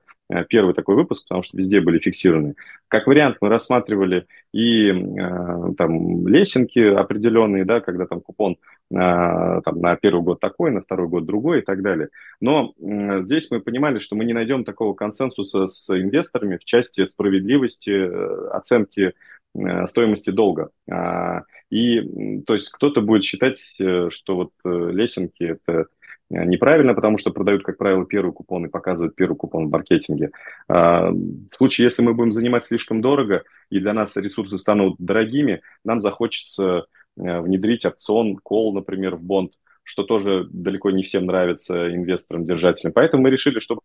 [0.49, 2.55] первый такой выпуск, потому что везде были фиксированы.
[2.87, 8.57] Как вариант мы рассматривали и э, там лесенки определенные, да, когда там купон
[8.91, 12.09] э, там, на первый год такой, на второй год другой и так далее.
[12.39, 17.05] Но э, здесь мы понимали, что мы не найдем такого консенсуса с инвесторами в части
[17.05, 19.13] справедливости э, оценки
[19.55, 20.69] э, стоимости долга.
[20.89, 25.85] А, и, то есть, кто-то будет считать, э, что вот лесенки– это
[26.31, 30.31] неправильно, потому что продают, как правило, первый купон и показывают первый купон в маркетинге.
[30.67, 35.61] А, в случае, если мы будем занимать слишком дорого, и для нас ресурсы станут дорогими,
[35.83, 36.85] нам захочется
[37.17, 39.53] внедрить опцион, кол, например, в бонд,
[39.83, 42.93] что тоже далеко не всем нравится инвесторам, держателям.
[42.93, 43.81] Поэтому мы решили, чтобы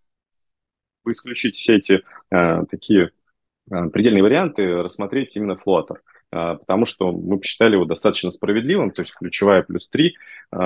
[1.06, 3.10] исключить все эти э, такие
[3.70, 9.02] э, предельные варианты, рассмотреть именно флотер, э, потому что мы посчитали его достаточно справедливым, то
[9.02, 10.56] есть ключевая плюс 3, э,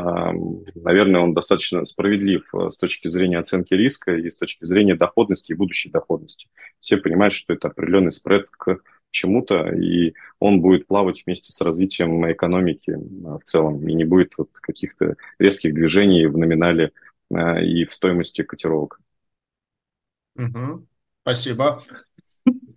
[0.75, 5.53] наверное, он достаточно справедлив э, с точки зрения оценки риска и с точки зрения доходности
[5.53, 6.49] и будущей доходности.
[6.81, 8.79] Все понимают, что это определенный спред к
[9.11, 14.51] чему-то, и он будет плавать вместе с развитием экономики в целом, и не будет вот
[14.61, 16.93] каких-то резких движений в номинале
[17.31, 19.01] и в стоимости котировок.
[20.37, 20.87] Угу.
[21.23, 21.81] Спасибо.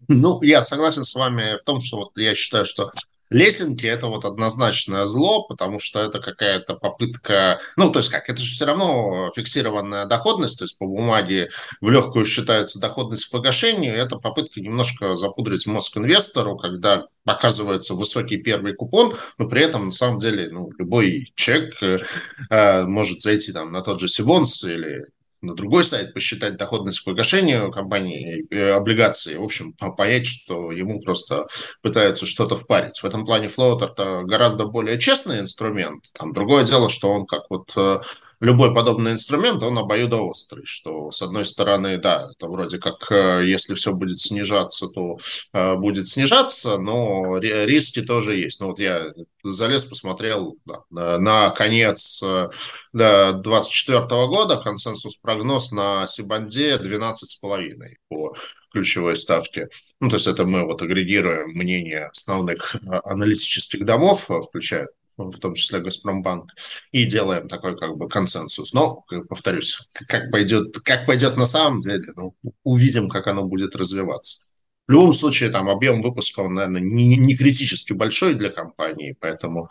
[0.08, 2.90] Ну, я согласен с вами в том, что вот я считаю, что
[3.34, 8.40] лесенки это вот однозначное зло, потому что это какая-то попытка, ну, то есть как, это
[8.40, 11.50] же все равно фиксированная доходность, то есть по бумаге
[11.82, 18.38] в легкую считается доходность к погашению, это попытка немножко запудрить мозг инвестору, когда показывается высокий
[18.38, 22.00] первый купон, но при этом на самом деле ну, любой человек э,
[22.50, 25.06] э может зайти там на тот же Сибонс или
[25.44, 31.02] на другой сайт, посчитать доходность к погашению компании э, облигации, в общем, понять, что ему
[31.02, 31.46] просто
[31.82, 33.00] пытаются что-то впарить.
[33.00, 36.06] В этом плане флоатер это гораздо более честный инструмент.
[36.14, 38.00] Там другое дело, что он как вот э,
[38.44, 43.74] любой подобный инструмент, он обоюдоострый, что с одной стороны, да, это вроде как, э, если
[43.74, 45.18] все будет снижаться, то
[45.54, 48.60] э, будет снижаться, но риски тоже есть.
[48.60, 49.14] Ну вот я
[49.44, 52.50] залез, посмотрел да, на, конец э,
[52.92, 58.36] да, 2024 года, консенсус прогноз на Cbonds е 12,5 по
[58.74, 59.70] ключевой ставки.
[60.02, 62.76] Ну, то есть это мы вот агрегируем мнение основных
[63.06, 66.52] аналитических домов, включая в том числе Газпромбанк,
[66.92, 68.74] и делаем такой как бы консенсус.
[68.74, 74.50] Но, повторюсь, как пойдет, как пойдет на самом деле, ну, увидим, как оно будет развиваться.
[74.88, 79.70] В любом случае, там объем выпуска, он, наверное, не, не критически большой для компании, поэтому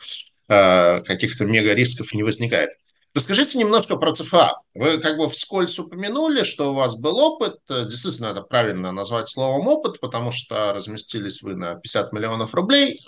[0.49, 2.71] э, каких-то мега рисков не возникает.
[3.15, 4.55] Расскажите немножко про ЦФА.
[4.75, 7.59] Вы как бы вскользь упомянули, что у вас был опыт.
[7.69, 13.05] Действительно, это правильно назвать словом опыт, потому что разместились вы на 50 миллионов рублей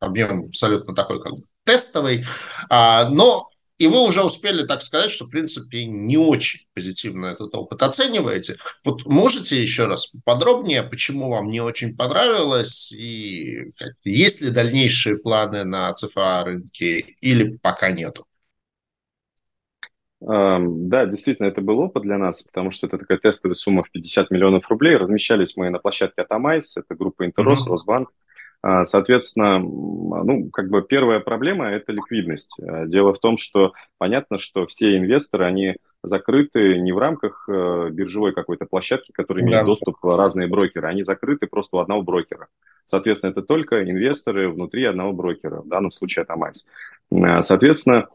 [0.00, 2.24] объем абсолютно такой как бы тестовый,
[2.70, 7.54] а, но и вы уже успели так сказать, что, в принципе, не очень позитивно этот
[7.54, 8.56] опыт оцениваете.
[8.84, 13.68] Вот можете еще раз подробнее, почему вам не очень понравилось, и
[14.04, 18.24] есть ли дальнейшие планы на ЦФА рынке, или пока нету?
[20.18, 24.30] Да, действительно, это был опыт для нас, потому что это такая тестовая сумма в 50
[24.30, 24.96] миллионов рублей.
[24.96, 27.70] Размещались мы на площадке Atomyze, это группа Интерос, mm-hmm.
[27.70, 28.10] Росбанк.
[28.68, 32.58] А, соответственно, ну, как бы первая проблема– это ликвидность.
[32.60, 37.90] А, дело в том, что понятно, что все инвесторы, они закрыты не в рамках э,
[37.92, 39.64] биржевой какой-то площадки, которая имеет да.
[39.66, 42.48] доступ в разные брокеры, они закрыты просто у одного брокера.
[42.84, 46.66] Соответственно, это только инвесторы внутри одного брокера, в данном случае это МАЙС.
[47.12, 48.08] Э, соответственно,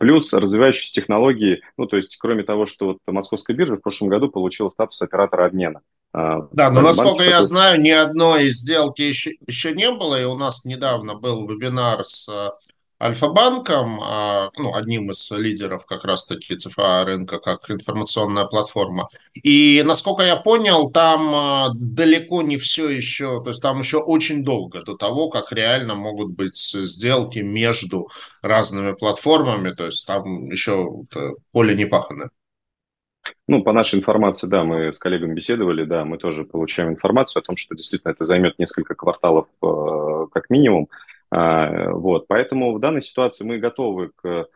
[0.00, 4.28] Плюс развивающиеся технологии, ну, то есть, кроме того, что вот Московская биржа в прошлом году
[4.28, 5.80] получила статус оператора обмена.
[6.12, 10.36] А, да, но насколько я знаю, ни одной сделки еще, еще не было, и у
[10.36, 12.52] нас недавно был вебинар с
[12.98, 19.08] Альфа-банком, а, ну, одним из лидеров как раз-таки ЦФА рынка, как информационная платформа.
[19.34, 24.44] И, насколько я понял, там а, далеко не все еще, то есть там еще очень
[24.44, 28.08] долго до того, как реально могут быть сделки между
[28.42, 30.90] разными платформами, то есть там еще
[31.52, 32.30] поле не пахано.
[33.48, 37.44] Ну, по нашей информации, да, мы с коллегами беседовали, да, мы тоже получаем информацию о
[37.44, 40.88] том, что действительно это займет несколько кварталов э, как минимум.
[41.30, 44.46] Вот, поэтому в данной ситуации мы готовы к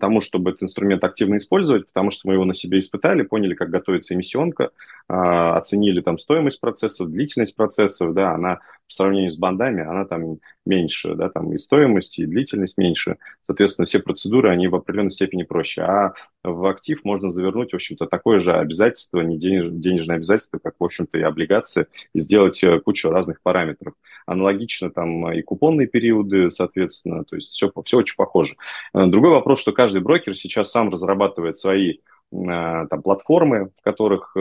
[0.00, 3.70] тому, чтобы этот инструмент активно использовать, потому что мы его на себе испытали, поняли, как
[3.70, 4.70] готовится эмиссионка, а,
[5.08, 8.56] оценили там стоимость процессов, длительность процессов, да, она
[8.88, 13.18] по сравнению с бандами, она там меньше, да, там и стоимость, и длительность меньше.
[13.40, 15.82] Соответственно, все процедуры, они в определенной степени проще.
[15.82, 20.74] А в актив можно завернуть, в общем-то, такое же обязательство, не денеж, денежное обязательство, как,
[20.78, 23.92] в общем-то, и облигации, и сделать э, кучу разных параметров.
[24.26, 28.56] Аналогично там и купонные периоды, соответственно, то есть все, все очень похоже.
[28.94, 31.96] Э, другой вопрос, что каждый брокер сейчас сам разрабатывает свои э,
[32.32, 34.34] там, платформы, в которых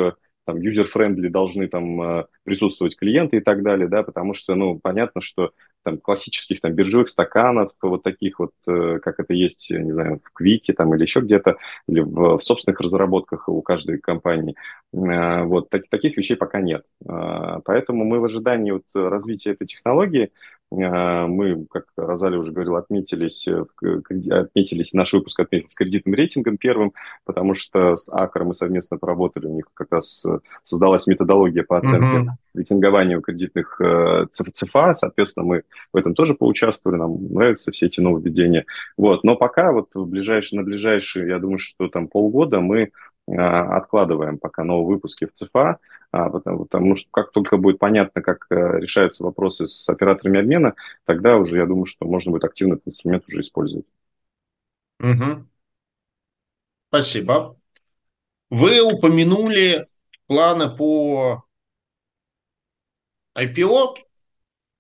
[0.48, 5.20] там user-friendly должны там э, присутствовать клиенты и так далее, да, потому что, ну, понятно,
[5.20, 5.52] что
[5.84, 10.32] там классических там биржевых стаканов, вот таких вот, э, как это есть, не знаю, в
[10.32, 11.58] Квике там или еще где-то,
[11.90, 14.56] или в, в собственных разработках у каждой компании,
[14.94, 16.84] э, вот так, таких вещей пока нет.
[17.06, 20.32] Поэтому мы в ожидании вот развития этой технологии
[20.70, 23.64] мы, как Розали уже говорил, отметились, э,
[24.32, 26.92] отметились, наш выпуск отметился с кредитным рейтингом первым,
[27.24, 31.78] потому что с Акро мы совместно поработали, у них как раз э, создалась методология по
[31.78, 32.34] оценке uh-huh.
[32.54, 35.64] рейтингованию кредитных э, ЦФА, соответственно, мы
[35.94, 38.66] в этом тоже поучаствовали, нам нравятся все эти нововведения.
[38.98, 39.24] Вот.
[39.24, 42.92] Но пока вот в ближайшие, на ближайшие, я думаю, что там полгода мы
[43.28, 45.80] откладываем пока новые выпуски в ЦФА,
[46.12, 50.76] а, потому, потому что как только будет понятно, как э, решаются вопросы с операторами обмена,
[51.06, 53.86] тогда уже, я думаю, что можно будет активно этот инструмент уже использовать.
[55.00, 55.46] Угу.
[56.90, 57.58] Спасибо.
[58.50, 59.88] Вы упомянули
[60.28, 61.44] планы по
[63.38, 63.96] IPO,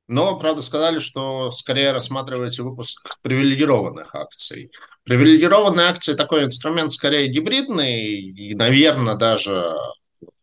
[0.07, 4.71] но, правда, сказали, что скорее рассматриваете выпуск привилегированных акций.
[5.07, 9.73] Привилегированные акции такой инструмент скорее гибридный, и, наверное, даже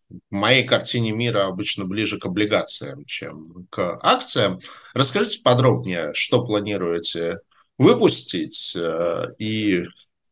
[0.09, 4.59] в моей картине мира обычно ближе к облигациям, чем к акциям.
[4.95, 7.41] Расскажите подробнее, что планируете
[7.77, 9.85] выпустить э, и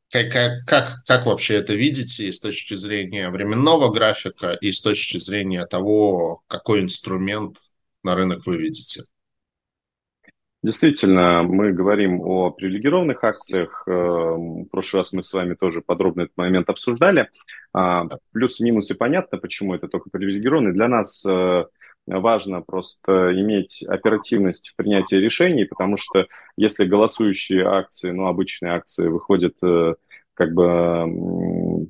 [0.09, 0.33] как,
[0.67, 6.41] как, как, вообще это видите с точки зрения временного графика и с точки зрения того,
[6.47, 7.59] какой инструмент
[8.03, 9.03] на рынок вы видите?
[10.63, 13.83] Действительно, мы говорим о привилегированных акциях.
[13.89, 17.31] Э, в прошлый раз мы с вами тоже подробно этот момент обсуждали.
[17.73, 20.73] А, плюсы и минусы понятно, почему это только привилегированные.
[20.73, 21.65] Для нас э,
[22.07, 29.09] важно просто иметь оперативность в принятии решений, потому что если голосующие акции, ну, обычные акции
[29.09, 29.97] выходят э,
[30.35, 31.89] как бы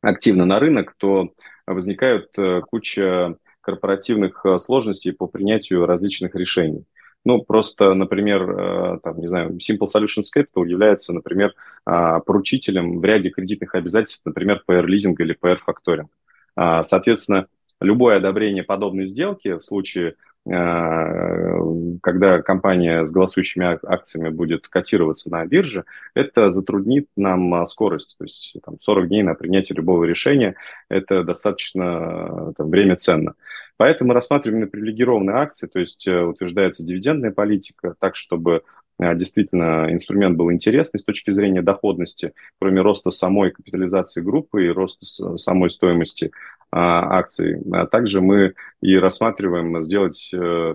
[0.00, 1.30] активно на рынок, то
[1.66, 2.30] возникают
[2.70, 6.84] куча корпоративных сложностей по принятию различных решений.
[7.26, 11.54] Ну, просто, например, э, там, не знаю, Simple Solutions Capital является, например,
[11.84, 16.08] а, поручителем в ряде кредитных обязательств, например, PR лизинг или PR факторинг.
[16.54, 17.48] А, соответственно,
[17.80, 20.14] любое одобрение подобной сделки в случае,
[20.46, 25.84] когда компания с голосующими акциями будет котироваться на бирже,
[26.14, 28.16] это затруднит нам скорость.
[28.18, 30.54] То есть там, 40 дней на принятие любого решения–
[30.88, 33.34] это достаточно там, время ценно.
[33.76, 38.60] Поэтому мы рассматриваем именно привилегированные акции, то есть э, утверждается дивидендная политика, так, чтобы э,
[38.98, 45.04] действительно инструмент был интересный с точки зрения доходности, кроме роста самой капитализации группы и роста
[45.36, 46.30] самой стоимости
[46.70, 47.60] а, акций.
[47.72, 50.74] А также мы и рассматриваем сделать э,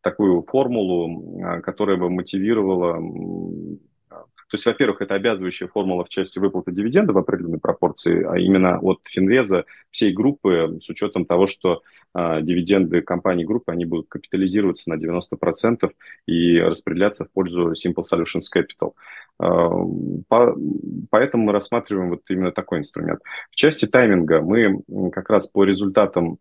[0.00, 3.00] такую формулу, а, которая бы мотивировала
[4.50, 8.80] то есть, во-первых, это обязывающая формула в части выплаты дивиденда в определенной пропорции, а именно
[8.80, 11.82] от Финвеза всей группы с учетом того, что а,
[12.14, 15.90] дивиденды компании группы, они будут капитализироваться на 90%
[16.26, 18.94] и распределяться в пользу Simple Solutions Capital.
[19.38, 19.68] А,
[20.28, 20.56] по,
[21.10, 23.20] поэтому мы рассматриваем вот именно такой инструмент.
[23.50, 24.82] В части тайминга мы
[25.12, 26.38] как раз по результатам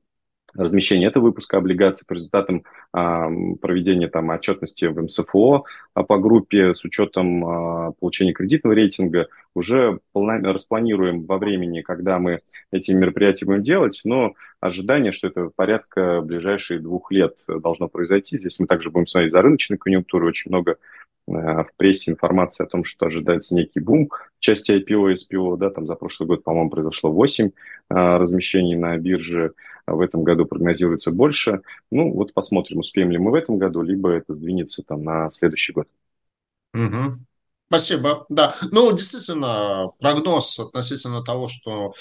[0.56, 3.30] размещения этого выпуска облигаций по результатам а,
[3.62, 10.00] проведения там отчетности в МСФО а, по группе с учетом а, получения кредитного рейтинга уже
[10.12, 12.38] полно, распланируем во времени, когда мы
[12.72, 18.38] эти мероприятия будем делать, но ожидание, что это порядка ближайшие двух лет должно произойти.
[18.38, 20.78] Здесь мы также будем смотреть за рыночной конъюнктурой, очень много
[21.28, 25.58] в прессе информация о том, что ожидается некий бум в части IPO и SPO.
[25.58, 27.52] Да, там за прошлый год, по-моему, произошло 8
[27.90, 29.54] размещений на бирже.
[29.86, 31.62] В этом году прогнозируется больше.
[31.92, 35.74] Ну, вот посмотрим, успеем ли мы в этом году, либо это сдвинется там на следующий
[35.74, 35.88] год.
[36.74, 37.14] Угу.
[37.68, 38.26] Спасибо.
[38.30, 41.94] Да, ну, действительно, прогноз относительно того, что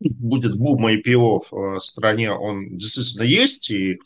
[0.00, 4.00] будет бум IPO в стране, он действительно есть, и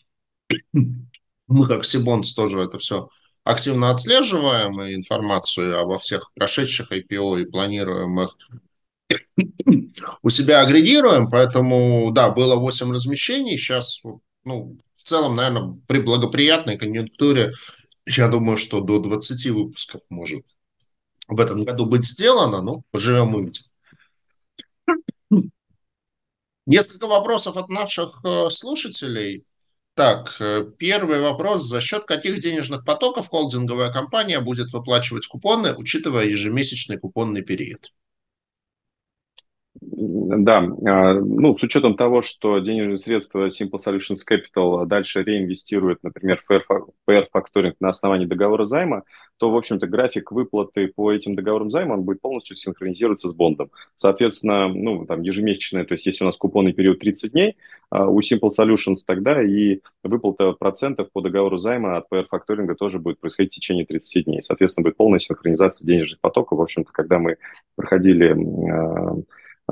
[1.47, 3.09] мы, как Сибонс, тоже это все
[3.45, 8.37] активно отслеживаем и информацию обо всех прошедших IPO и планируем их
[10.23, 14.03] у себя агрегируем, поэтому, да, было 8 размещений, сейчас,
[14.45, 17.53] ну, в целом, наверное, при благоприятной конъюнктуре,
[18.07, 20.45] я думаю, что до 20 выпусков может
[21.29, 23.63] в этом году быть сделано, ну, поживем увидим.
[26.67, 29.45] Несколько вопросов от наших э, слушателей.
[29.95, 31.65] Так, э, первый вопрос.
[31.65, 37.93] За счет каких денежных потоков холдинговая компания будет выплачивать купоны, учитывая ежемесячный купонный период?
[39.97, 46.41] Да, а, ну, с учетом того, что денежные средства Simple Solutions Capital дальше реинвестируют, например,
[46.49, 46.51] в
[47.09, 49.05] PR Factoring на основании договора займа,
[49.37, 53.71] то, в общем-то, график выплаты по этим договорам займа он будет полностью синхронизироваться с бондом.
[53.95, 57.57] Соответственно, ну, там, ежемесячное, то есть если у нас купонный период 30 дней,
[57.91, 62.99] а, у Simple Solutions тогда и выплата процентов по договору займа от PR Factoring тоже
[62.99, 64.43] будет происходить в течение 30 дней.
[64.43, 66.59] Соответственно, будет полная синхронизация денежных потоков.
[66.59, 67.37] В общем-то, когда мы
[67.77, 68.35] проходили
[68.71, 69.17] а,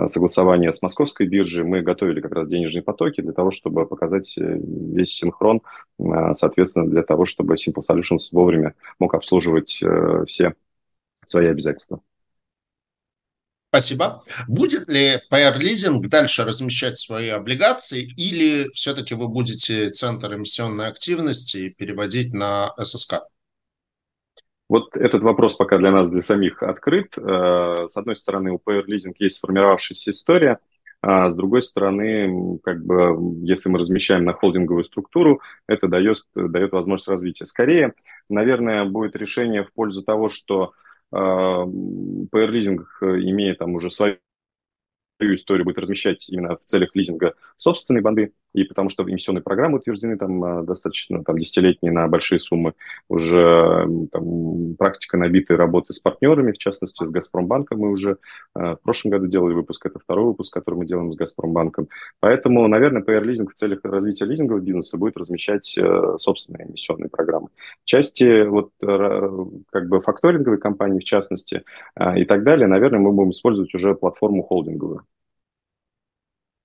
[0.06, 4.42] согласования с московской биржей, мы готовили как раз денежные потоки для того, чтобы показать э,
[4.42, 5.60] весь синхрон,
[5.98, 9.82] э, соответственно, для того, чтобы Simple Solutions вовремя мог обслуживать
[10.26, 10.54] все
[11.24, 12.00] свои обязательства.
[13.68, 14.22] Спасибо.
[14.48, 21.70] Будет ли PR Leasing дальше размещать свои облигации или все-таки вы будете центр эмиссионной активности
[21.70, 23.20] переводить на ССК?
[24.72, 27.18] Вот этот вопрос пока для нас, для самих, открыт.
[27.18, 30.60] Э, с одной стороны, у PR Leasing есть сформировавшаяся история,
[31.02, 36.72] а с другой стороны, как бы, если мы размещаем на холдинговую структуру, это дает, дает
[36.72, 37.44] возможность развития.
[37.44, 37.92] Скорее,
[38.30, 40.72] наверное, будет решение в пользу того, что
[41.12, 44.16] э, PR Leasing, имея там уже свою
[45.20, 50.16] историю, будет размещать именно в целях лизинга собственные банды, и потому что эмиссионные программы утверждены
[50.16, 52.74] там а, достаточно там, десятилетние на большие суммы.
[53.08, 58.18] Уже там, практика набитой работы с партнерами, в частности, с Газпромбанком мы уже
[58.54, 61.88] э, в прошлом году делали выпуск, это второй выпуск, который мы делаем с Газпромбанком.
[62.20, 67.48] Поэтому, наверное, PR лизинг в целях развития лизингового бизнеса будет размещать э, собственные эмиссионные программы.
[67.82, 71.62] В части вот как бы факторинговой компании, в частности,
[71.96, 75.04] э, и так далее, наверное, мы будем использовать уже платформу холдинговую.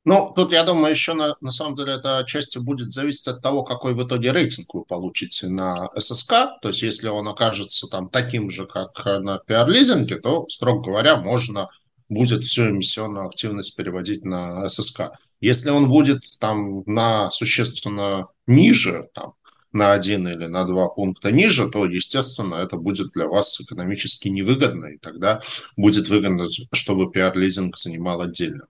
[0.10, 3.64] Ну, тут, я думаю, еще на, на самом деле это отчасти будет зависеть от того,
[3.64, 6.32] какой в итоге рейтинг вы получите на ССК.
[6.62, 11.68] То есть, если он окажется там таким же, как на пиар-лизинге, то, строго говоря, можно
[12.08, 15.12] будет всю эмиссионную активность переводить на ССК.
[15.42, 19.34] Если он будет там на существенно ниже, там,
[19.74, 24.86] на один или на два пункта ниже, то, естественно, это будет для вас экономически невыгодно,
[24.86, 25.42] и тогда
[25.76, 28.68] будет выгодно, чтобы пиар-лизинг занимал отдельно.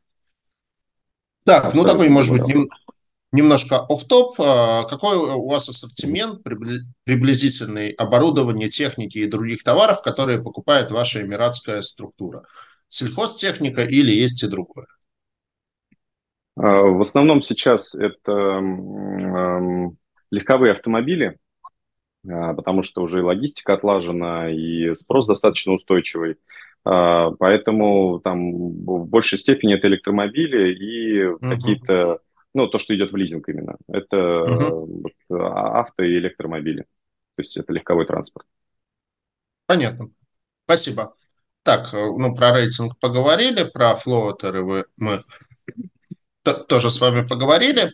[1.48, 2.68] Так, ну такой, может быть, нем,
[3.32, 10.44] немножко оф топ а, Какой у вас ассортимент приблизительный оборудования, техники и других товаров, которые
[10.44, 12.44] покупает ваша эмиратская структура?
[12.90, 14.88] Сельхозтехника или есть и другое?
[16.58, 18.62] А, в основном сейчас это
[20.30, 21.38] легковые автомобили,
[22.30, 26.36] а, потому что уже и логистика отлажена, и спрос достаточно устойчивый.
[26.90, 31.40] А, поэтому там в большей степени это электромобили и uh-huh.
[31.40, 32.20] какие-то,
[32.54, 33.76] ну, то, что идет в лизинг именно.
[33.90, 35.02] Это uh-huh.
[35.04, 36.84] вот, авто и электромобили.
[37.36, 38.48] То есть это легковой транспорт.
[39.66, 40.12] Понятно.
[40.64, 41.14] Спасибо.
[41.64, 45.20] Так, э, ну, про рейтинг поговорили, про флоутеры мы
[46.54, 47.94] тоже с вами поговорили.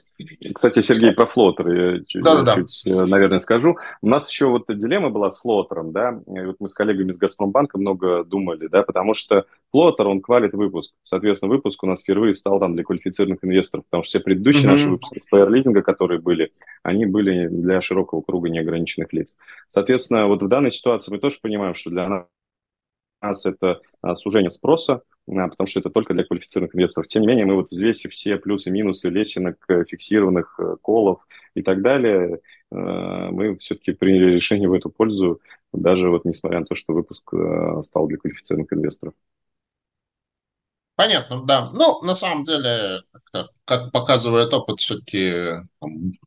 [0.54, 3.06] Кстати, Сергей, про флотер я чуть, да, да, чуть, да.
[3.06, 3.78] наверное, скажу.
[4.02, 7.18] У нас еще вот дилемма была с флотером, да, и вот мы с коллегами из
[7.18, 10.94] Газпромбанка много думали, да, потому что флотер, он квалит выпуск.
[11.04, 14.72] Соответственно, выпуск у нас впервые стал там для квалифицированных инвесторов, потому что все предыдущие mm-hmm.
[14.72, 16.52] наши выпуски с PR-лизинга, которые были,
[16.84, 19.36] они были для широкого круга неограниченных лиц.
[19.68, 22.26] Соответственно, вот в данной ситуации мы тоже понимаем, что для нас
[23.28, 23.82] нас это
[24.16, 27.08] сужение спроса, потому что это только для квалифицированных инвесторов.
[27.08, 31.26] Тем не менее, мы вот взвесив все плюсы минусы лесенок, фиксированных колов
[31.56, 32.40] и так далее,
[32.72, 35.40] мы все-таки приняли решение в эту пользу,
[35.72, 37.32] даже вот несмотря на то, что выпуск
[37.84, 39.14] стал для квалифицированных инвесторов.
[40.96, 41.72] Понятно, да.
[41.72, 43.02] Ну, на самом деле,
[43.32, 45.66] как, как показывает опыт, все-таки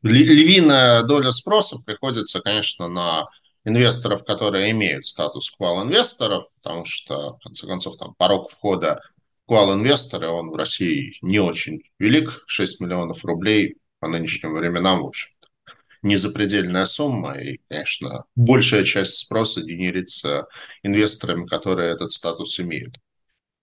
[0.03, 3.27] львиная доля спроса приходится, конечно, на
[3.67, 9.01] инвесторов, которые имеют статус квал-инвесторов, потому что, в конце концов, там порог входа
[9.45, 15.29] квал-инвесторы, он в России не очень велик, 6 миллионов рублей по нынешним временам, в общем
[16.03, 20.47] не запредельная сумма, и, конечно, большая часть спроса генерится
[20.83, 22.95] инвесторами, которые этот статус имеют.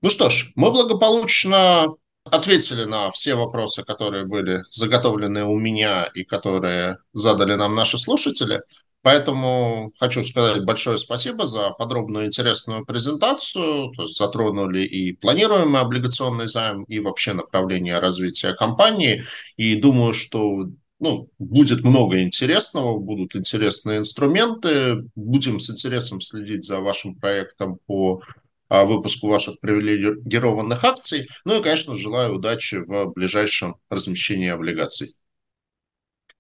[0.02, 1.86] Ну что ж, мы благополучно
[2.24, 8.62] ответили на все вопросы, которые были заготовлены у меня и которые задали нам наши слушатели.
[9.04, 13.92] Поэтому хочу сказать большое спасибо за подробную интересную презентацию.
[13.94, 19.22] То есть затронули и планируемый облигационный займ, и вообще направление развития компании.
[19.58, 20.70] И думаю, что
[21.00, 25.04] ну, будет много интересного, будут интересные инструменты.
[25.14, 28.22] Будем с интересом следить за вашим проектом по
[28.70, 31.28] а, выпуску ваших привилегированных акций.
[31.44, 35.10] Ну и, конечно, желаю удачи в ближайшем размещении облигаций.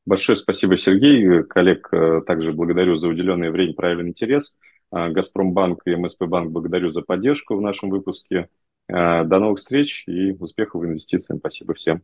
[0.06, 1.42] Большое спасибо, Сергей.
[1.44, 4.54] Коллег э, также благодарю за уделенное время, правильный интерес.
[4.90, 8.48] А, Газпромбанк и МСП Банк благодарю за поддержку в нашем выпуске.
[8.88, 11.38] А, до новых встреч и успехов в инвестициях.
[11.40, 12.02] Спасибо всем.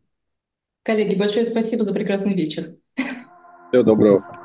[0.83, 2.75] Коллеги, большое спасибо за прекрасный вечер.
[3.71, 4.40] Всего доброго.